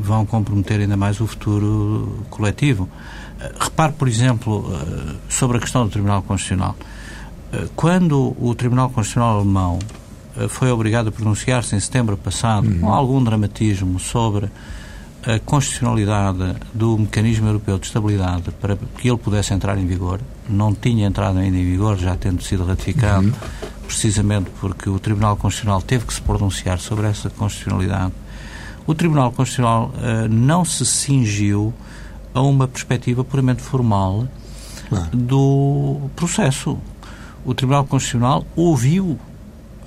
vão 0.00 0.26
comprometer 0.26 0.80
ainda 0.80 0.96
mais 0.96 1.20
o 1.20 1.26
futuro 1.28 2.24
coletivo. 2.28 2.88
Repare, 3.60 3.92
por 3.92 4.08
exemplo, 4.08 4.64
sobre 5.28 5.58
a 5.58 5.60
questão 5.60 5.84
do 5.84 5.90
Tribunal 5.90 6.22
Constitucional. 6.22 6.74
Quando 7.76 8.36
o 8.40 8.52
Tribunal 8.56 8.90
Constitucional 8.90 9.36
alemão 9.36 9.78
foi 10.48 10.72
obrigado 10.72 11.08
a 11.08 11.12
pronunciar-se 11.12 11.76
em 11.76 11.78
setembro 11.80 12.16
passado, 12.16 12.66
uhum. 12.66 12.80
com 12.80 12.92
algum 12.92 13.22
dramatismo, 13.22 14.00
sobre 14.00 14.50
a 15.24 15.38
constitucionalidade 15.38 16.56
do 16.74 16.98
mecanismo 16.98 17.48
europeu 17.48 17.78
de 17.78 17.86
estabilidade 17.86 18.50
para 18.60 18.76
que 18.98 19.08
ele 19.08 19.16
pudesse 19.16 19.54
entrar 19.54 19.78
em 19.78 19.86
vigor, 19.86 20.20
não 20.48 20.74
tinha 20.74 21.06
entrado 21.06 21.38
ainda 21.38 21.56
em 21.56 21.64
vigor, 21.64 21.96
já 21.96 22.16
tendo 22.16 22.42
sido 22.42 22.64
ratificado, 22.64 23.26
uhum. 23.26 23.68
precisamente 23.86 24.50
porque 24.60 24.88
o 24.88 24.98
Tribunal 24.98 25.36
Constitucional 25.36 25.80
teve 25.80 26.04
que 26.04 26.14
se 26.14 26.20
pronunciar 26.20 26.78
sobre 26.78 27.06
essa 27.06 27.30
constitucionalidade. 27.30 28.12
O 28.86 28.94
Tribunal 28.94 29.30
Constitucional 29.30 29.92
uh, 29.94 30.28
não 30.28 30.64
se 30.64 30.84
cingiu 30.84 31.72
a 32.34 32.40
uma 32.40 32.66
perspectiva 32.66 33.22
puramente 33.22 33.62
formal 33.62 34.26
do 35.12 36.10
processo. 36.14 36.78
O 37.44 37.54
Tribunal 37.54 37.84
Constitucional 37.84 38.44
ouviu 38.54 39.18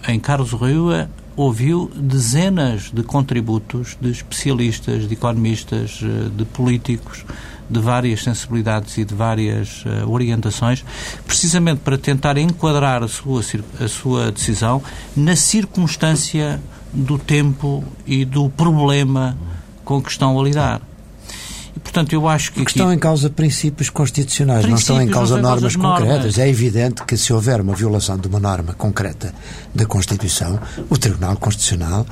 em 0.07 0.19
Carlos 0.19 0.51
Rua 0.51 1.09
ouviu 1.35 1.91
dezenas 1.95 2.91
de 2.91 3.03
contributos 3.03 3.97
de 3.99 4.09
especialistas, 4.09 5.07
de 5.07 5.13
economistas, 5.13 5.99
eh, 6.01 6.29
de 6.35 6.45
políticos, 6.45 7.25
de 7.69 7.79
várias 7.79 8.23
sensibilidades 8.23 8.97
e 8.97 9.05
de 9.05 9.13
várias 9.13 9.83
uh, 9.85 10.09
orientações, 10.09 10.85
precisamente 11.25 11.79
para 11.79 11.97
tentar 11.97 12.37
enquadrar 12.37 13.03
a 13.03 13.07
sua, 13.07 13.41
a 13.79 13.87
sua 13.87 14.31
decisão 14.31 14.83
na 15.15 15.35
circunstância 15.35 16.61
do 16.93 17.17
tempo 17.17 17.83
e 18.05 18.23
do 18.23 18.49
problema 18.49 19.35
com 19.83 20.01
que 20.01 20.11
estão 20.11 20.39
a 20.39 20.43
lidar. 20.43 20.81
Portanto, 21.95 22.11
eu 22.11 22.27
acho 22.27 22.51
que. 22.51 22.61
Aqui... 22.61 22.71
estão 22.71 22.91
em 22.91 22.99
causa 22.99 23.29
princípios 23.29 23.89
constitucionais, 23.89 24.65
princípios, 24.65 24.89
não 24.89 24.97
estão 24.97 25.09
em 25.09 25.13
causa 25.13 25.41
normas 25.41 25.77
concretas. 25.77 26.07
Normas. 26.07 26.37
É 26.37 26.49
evidente 26.49 27.03
que 27.05 27.15
se 27.15 27.31
houver 27.31 27.61
uma 27.61 27.73
violação 27.73 28.17
de 28.17 28.27
uma 28.27 28.39
norma 28.39 28.73
concreta 28.73 29.33
da 29.73 29.85
Constituição, 29.85 30.59
o 30.89 30.97
Tribunal 30.97 31.37
Constitucional 31.37 32.05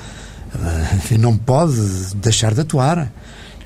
uh, 0.56 1.18
não 1.20 1.36
pode 1.36 1.76
deixar 2.16 2.54
de 2.54 2.62
atuar. 2.62 3.12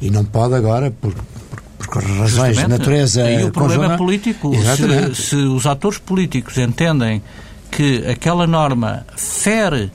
E 0.01 0.09
não 0.09 0.25
pode 0.25 0.55
agora, 0.55 0.89
por, 0.89 1.13
por, 1.13 1.87
por 1.87 2.03
razões 2.03 2.29
Justamente. 2.29 2.61
de 2.63 2.67
natureza. 2.67 3.31
E 3.31 3.43
o 3.43 3.51
problema 3.51 3.93
é 3.93 3.97
político. 3.97 4.53
Se, 4.55 5.15
se 5.15 5.35
os 5.35 5.67
atores 5.67 5.99
políticos 5.99 6.57
entendem 6.57 7.21
que 7.69 8.05
aquela 8.07 8.47
norma 8.47 9.05
fere 9.15 9.91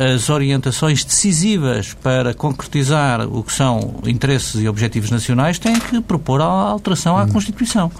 as 0.00 0.30
orientações 0.30 1.04
decisivas 1.04 1.92
para 1.92 2.32
concretizar 2.32 3.20
o 3.28 3.42
que 3.42 3.52
são 3.52 3.96
interesses 4.06 4.62
e 4.62 4.66
objetivos 4.66 5.10
nacionais, 5.10 5.58
têm 5.58 5.78
que 5.78 6.00
propor 6.00 6.40
a 6.40 6.44
alteração 6.44 7.18
à 7.18 7.24
hum. 7.24 7.28
Constituição. 7.28 7.92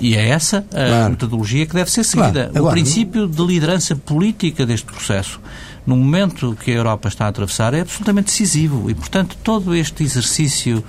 E 0.00 0.16
é 0.16 0.28
essa 0.28 0.64
a 0.72 0.86
claro. 0.86 1.10
metodologia 1.10 1.66
que 1.66 1.74
deve 1.74 1.90
ser 1.90 2.02
seguida. 2.04 2.32
Claro. 2.32 2.50
Agora, 2.56 2.64
o 2.64 2.70
princípio 2.70 3.28
de 3.28 3.42
liderança 3.44 3.94
política 3.94 4.66
deste 4.66 4.86
processo, 4.86 5.38
no 5.86 5.94
momento 5.94 6.56
que 6.58 6.70
a 6.72 6.74
Europa 6.74 7.08
está 7.08 7.26
a 7.26 7.28
atravessar, 7.28 7.74
é 7.74 7.80
absolutamente 7.80 8.26
decisivo. 8.26 8.90
E, 8.90 8.94
portanto, 8.94 9.36
todo 9.44 9.74
este 9.74 10.02
exercício 10.02 10.82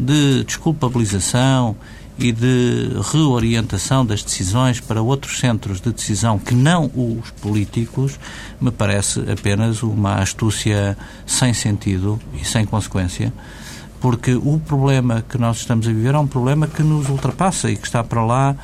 de 0.00 0.42
desculpabilização 0.44 1.76
e 2.18 2.30
de 2.30 2.90
reorientação 3.12 4.06
das 4.06 4.22
decisões 4.22 4.80
para 4.80 5.02
outros 5.02 5.38
centros 5.38 5.80
de 5.80 5.92
decisão 5.92 6.38
que 6.38 6.54
não 6.54 6.86
os 6.94 7.30
políticos, 7.42 8.18
me 8.60 8.70
parece 8.70 9.20
apenas 9.30 9.82
uma 9.82 10.16
astúcia 10.16 10.96
sem 11.26 11.52
sentido 11.52 12.20
e 12.40 12.44
sem 12.44 12.64
consequência, 12.64 13.32
porque 14.00 14.34
o 14.34 14.60
problema 14.60 15.24
que 15.28 15.38
nós 15.38 15.58
estamos 15.58 15.88
a 15.88 15.90
viver 15.90 16.14
é 16.14 16.18
um 16.18 16.26
problema 16.26 16.66
que 16.68 16.82
nos 16.82 17.08
ultrapassa 17.08 17.70
e 17.70 17.76
que 17.76 17.86
está 17.86 18.04
para 18.04 18.24
lá 18.24 18.54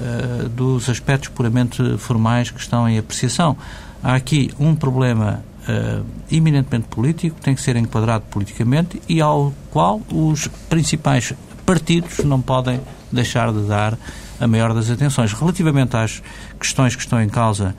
uh, 0.00 0.48
dos 0.50 0.88
aspectos 0.88 1.28
puramente 1.30 1.96
formais 1.98 2.50
que 2.50 2.60
estão 2.60 2.88
em 2.88 2.98
apreciação. 2.98 3.56
Há 4.02 4.14
aqui 4.14 4.50
um 4.60 4.76
problema 4.76 5.42
uh, 5.68 6.04
eminentemente 6.30 6.86
político, 6.88 7.40
tem 7.40 7.54
que 7.54 7.62
ser 7.62 7.74
enquadrado 7.76 8.24
politicamente 8.30 9.02
e 9.08 9.20
ao 9.20 9.52
qual 9.70 10.00
os 10.12 10.46
principais 10.68 11.34
partidos 11.64 12.18
não 12.18 12.40
podem 12.40 12.80
deixar 13.10 13.52
de 13.52 13.62
dar 13.66 13.98
a 14.40 14.46
maior 14.46 14.74
das 14.74 14.90
atenções. 14.90 15.32
Relativamente 15.32 15.96
às 15.96 16.22
questões 16.58 16.96
que 16.96 17.02
estão 17.02 17.22
em 17.22 17.28
causa 17.28 17.74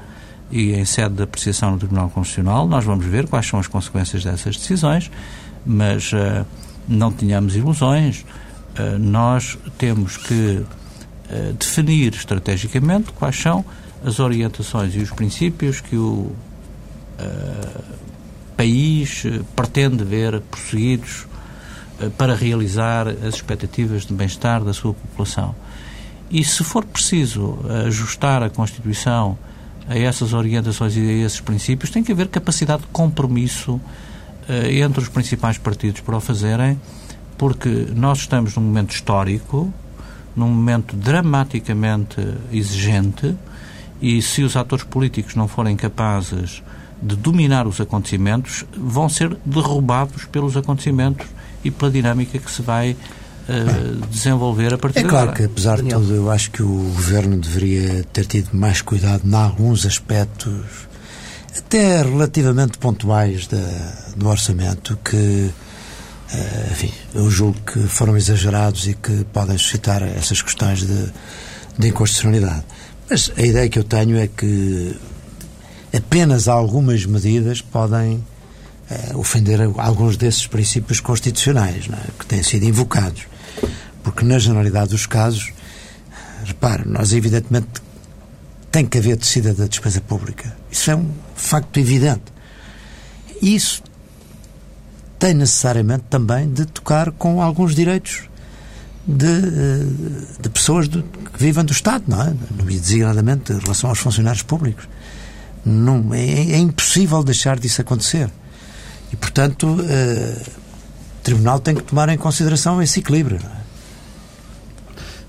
e 0.52 0.74
em 0.74 0.86
sede 0.86 1.16
de 1.16 1.24
apreciação 1.24 1.72
no 1.72 1.78
Tribunal 1.78 2.10
Constitucional, 2.10 2.68
nós 2.68 2.86
vamos 2.86 3.06
ver 3.06 3.28
quais 3.28 3.48
são 3.48 3.60
as 3.60 3.68
consequências 3.68 4.24
dessas 4.24 4.56
decisões, 4.56 5.12
mas 5.66 6.14
uh, 6.14 6.46
não 6.88 7.12
tenhamos 7.12 7.56
ilusões, 7.56 8.24
uh, 8.78 9.00
nós 9.00 9.58
temos 9.78 10.16
que 10.18 10.64
uh, 10.64 11.54
definir 11.58 12.14
estrategicamente 12.14 13.12
quais 13.14 13.36
são 13.36 13.66
as 14.06 14.20
orientações 14.20 14.96
e 14.96 15.00
os 15.00 15.12
princípios 15.12 15.80
que 15.82 15.96
o 15.96 16.36
país 18.58 19.24
pretende 19.56 20.04
ver 20.04 20.42
prosseguidos 20.42 21.26
para 22.18 22.36
realizar 22.36 23.08
as 23.08 23.36
expectativas 23.36 24.06
de 24.06 24.14
bem-estar 24.14 24.64
da 24.64 24.74
sua 24.74 24.94
população. 24.94 25.56
E 26.30 26.44
se 26.44 26.64
for 26.64 26.84
preciso 26.84 27.60
ajustar 27.86 28.42
a 28.42 28.50
Constituição 28.50 29.38
a 29.88 29.98
essas 29.98 30.34
orientações 30.34 30.96
e 30.96 31.00
a 31.00 31.26
esses 31.26 31.42
princípios, 31.42 31.92
tem 31.92 32.04
que 32.04 32.12
haver 32.12 32.28
capacidade 32.28 32.84
de 32.84 32.88
compromisso 32.88 33.80
eh, 34.48 34.80
entre 34.80 35.02
os 35.02 35.10
principais 35.10 35.58
partidos 35.58 36.02
para 36.02 36.18
o 36.18 36.20
fazerem, 36.20 36.80
porque 37.38 37.88
nós 37.96 38.20
estamos 38.20 38.56
num 38.56 38.64
momento 38.64 38.92
histórico, 38.92 39.74
num 40.36 40.48
momento 40.48 40.96
dramaticamente 40.96 42.26
exigente, 42.52 43.36
e 44.02 44.22
se 44.22 44.44
os 44.44 44.56
atores 44.56 44.84
políticos 44.84 45.36
não 45.36 45.48
forem 45.48 45.76
capazes 45.76 46.64
de 47.02 47.16
dominar 47.16 47.68
os 47.68 47.80
acontecimentos, 47.80 48.66
vão 48.76 49.08
ser 49.08 49.38
derrubados 49.46 50.26
pelos 50.26 50.58
acontecimentos 50.58 51.28
e 51.64 51.72
pela 51.72 51.92
dinâmica 51.92 52.38
que 52.38 52.52
se 52.52 52.62
vai 52.62 52.92
uh, 52.92 54.08
desenvolver 54.08 54.74
a 54.74 54.78
partir 54.78 55.00
é 55.00 55.04
de 55.04 55.10
claro 55.10 55.34
que, 55.34 55.44
apesar 55.44 55.82
de 55.82 55.90
tudo, 55.90 56.14
eu 56.14 56.32
acho 56.32 56.52
que 56.52 56.62
o 56.62 56.92
Governo 56.96 57.38
deveria 57.38 58.04
ter 58.12 58.26
tido 58.26 58.50
mais 58.54 58.82
cuidado 58.82 59.22
em 59.26 59.34
alguns 59.34 59.86
aspectos, 59.86 60.66
até 61.58 62.02
relativamente 62.02 62.78
pontuais 62.78 63.48
da, 63.48 64.14
do 64.16 64.28
orçamento, 64.28 64.98
que, 65.04 65.16
uh, 65.16 66.72
enfim, 66.72 66.92
eu 67.14 67.30
julgo 67.30 67.60
que 67.62 67.80
foram 67.88 68.18
exagerados 68.18 68.88
e 68.88 68.94
que 68.94 69.24
podem 69.32 69.58
suscitar 69.58 70.04
essas 70.04 70.42
questões 70.42 70.80
de, 70.80 71.14
de 71.78 71.88
inconstitucionalidade. 71.88 72.64
Mas 73.10 73.32
a 73.38 73.42
ideia 73.42 73.70
que 73.70 73.80
eu 73.80 73.84
tenho 73.84 74.18
é 74.18 74.28
que 74.28 74.96
apenas 75.96 76.48
algumas 76.48 77.06
medidas 77.06 77.62
podem 77.62 78.24
uh, 79.14 79.18
ofender 79.18 79.60
alguns 79.78 80.18
desses 80.18 80.48
princípios 80.48 81.00
constitucionais 81.00 81.88
é? 81.92 82.12
que 82.18 82.26
têm 82.26 82.44
sido 82.44 82.66
invocados. 82.66 83.24
Porque, 84.04 84.26
na 84.26 84.38
generalidade 84.38 84.90
dos 84.90 85.06
casos, 85.06 85.52
repare, 86.46 86.84
nós 86.88 87.14
evidentemente 87.14 87.68
tem 88.72 88.86
que 88.86 88.98
haver 88.98 89.16
descida 89.16 89.54
da 89.54 89.68
despesa 89.68 90.02
pública. 90.02 90.56
Isso 90.72 90.92
é 90.92 90.96
um 90.96 91.10
facto 91.36 91.80
evidente. 91.80 92.24
Isso 93.42 93.84
tem 95.20 95.34
necessariamente 95.34 96.06
também 96.10 96.52
de 96.52 96.66
tocar 96.66 97.12
com 97.12 97.42
alguns 97.42 97.76
direitos 97.76 98.24
de, 99.08 99.28
eh, 99.28 100.42
de 100.42 100.50
pessoas 100.50 100.88
do, 100.88 101.04
que 101.04 101.40
vivem 101.40 101.64
do 101.64 101.72
Estado, 101.72 102.04
não 102.08 102.22
é? 102.22 102.34
Designadamente 102.64 103.54
em 103.54 103.60
relação 103.60 103.90
aos 103.90 104.00
funcionários 104.00 104.44
públicos. 104.44 104.88
Não, 105.66 106.14
é, 106.14 106.54
é 106.54 106.58
impossível 106.58 107.24
deixar 107.24 107.60
disso 107.60 107.82
acontecer. 107.82 108.30
E, 109.14 109.16
portanto, 109.16 109.68
o 109.68 111.24
Tribunal 111.24 111.60
tem 111.60 111.76
que 111.76 111.84
tomar 111.84 112.10
em 112.10 112.18
consideração 112.18 112.82
esse 112.82 113.00
equilíbrio. 113.00 113.38
É? 113.38 113.64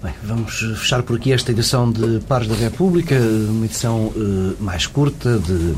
Bem, 0.04 0.12
vamos 0.22 0.58
fechar 0.58 1.02
por 1.02 1.16
aqui 1.16 1.32
esta 1.32 1.50
edição 1.50 1.90
de 1.90 2.20
Pares 2.28 2.46
da 2.46 2.54
República, 2.54 3.14
uma 3.14 3.64
edição 3.64 4.08
uh, 4.08 4.54
mais 4.60 4.86
curta, 4.86 5.38
de 5.38 5.52
uh, 5.52 5.76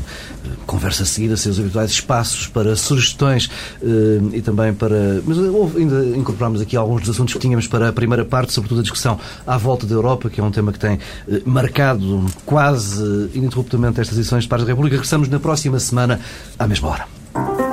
conversa 0.65 1.05
seguida, 1.05 1.37
seus 1.37 1.57
habituais 1.57 1.91
espaços 1.91 2.45
para 2.45 2.75
sugestões 2.75 3.45
uh, 3.45 4.29
e 4.33 4.41
também 4.41 4.73
para. 4.73 5.21
Mas 5.25 5.37
houve, 5.37 5.79
ainda 5.79 6.03
incorporamos 6.17 6.59
aqui 6.59 6.75
alguns 6.75 7.03
dos 7.03 7.11
assuntos 7.11 7.35
que 7.35 7.39
tínhamos 7.39 7.67
para 7.67 7.87
a 7.87 7.93
primeira 7.93 8.25
parte, 8.25 8.51
sobretudo 8.51 8.79
a 8.79 8.81
discussão 8.81 9.17
à 9.45 9.57
volta 9.57 9.87
da 9.87 9.95
Europa, 9.95 10.29
que 10.29 10.41
é 10.41 10.43
um 10.43 10.51
tema 10.51 10.73
que 10.73 10.79
tem 10.79 10.99
marcado 11.45 12.25
quase 12.45 13.29
ininterruptamente 13.33 14.01
estas 14.01 14.17
edições 14.17 14.43
de 14.43 14.49
Pares 14.49 14.65
da 14.65 14.71
República. 14.71 14.97
Regressamos 14.97 15.29
na 15.29 15.39
próxima 15.39 15.79
semana, 15.79 16.19
à 16.59 16.67
mesma 16.67 16.89
hora. 16.89 17.66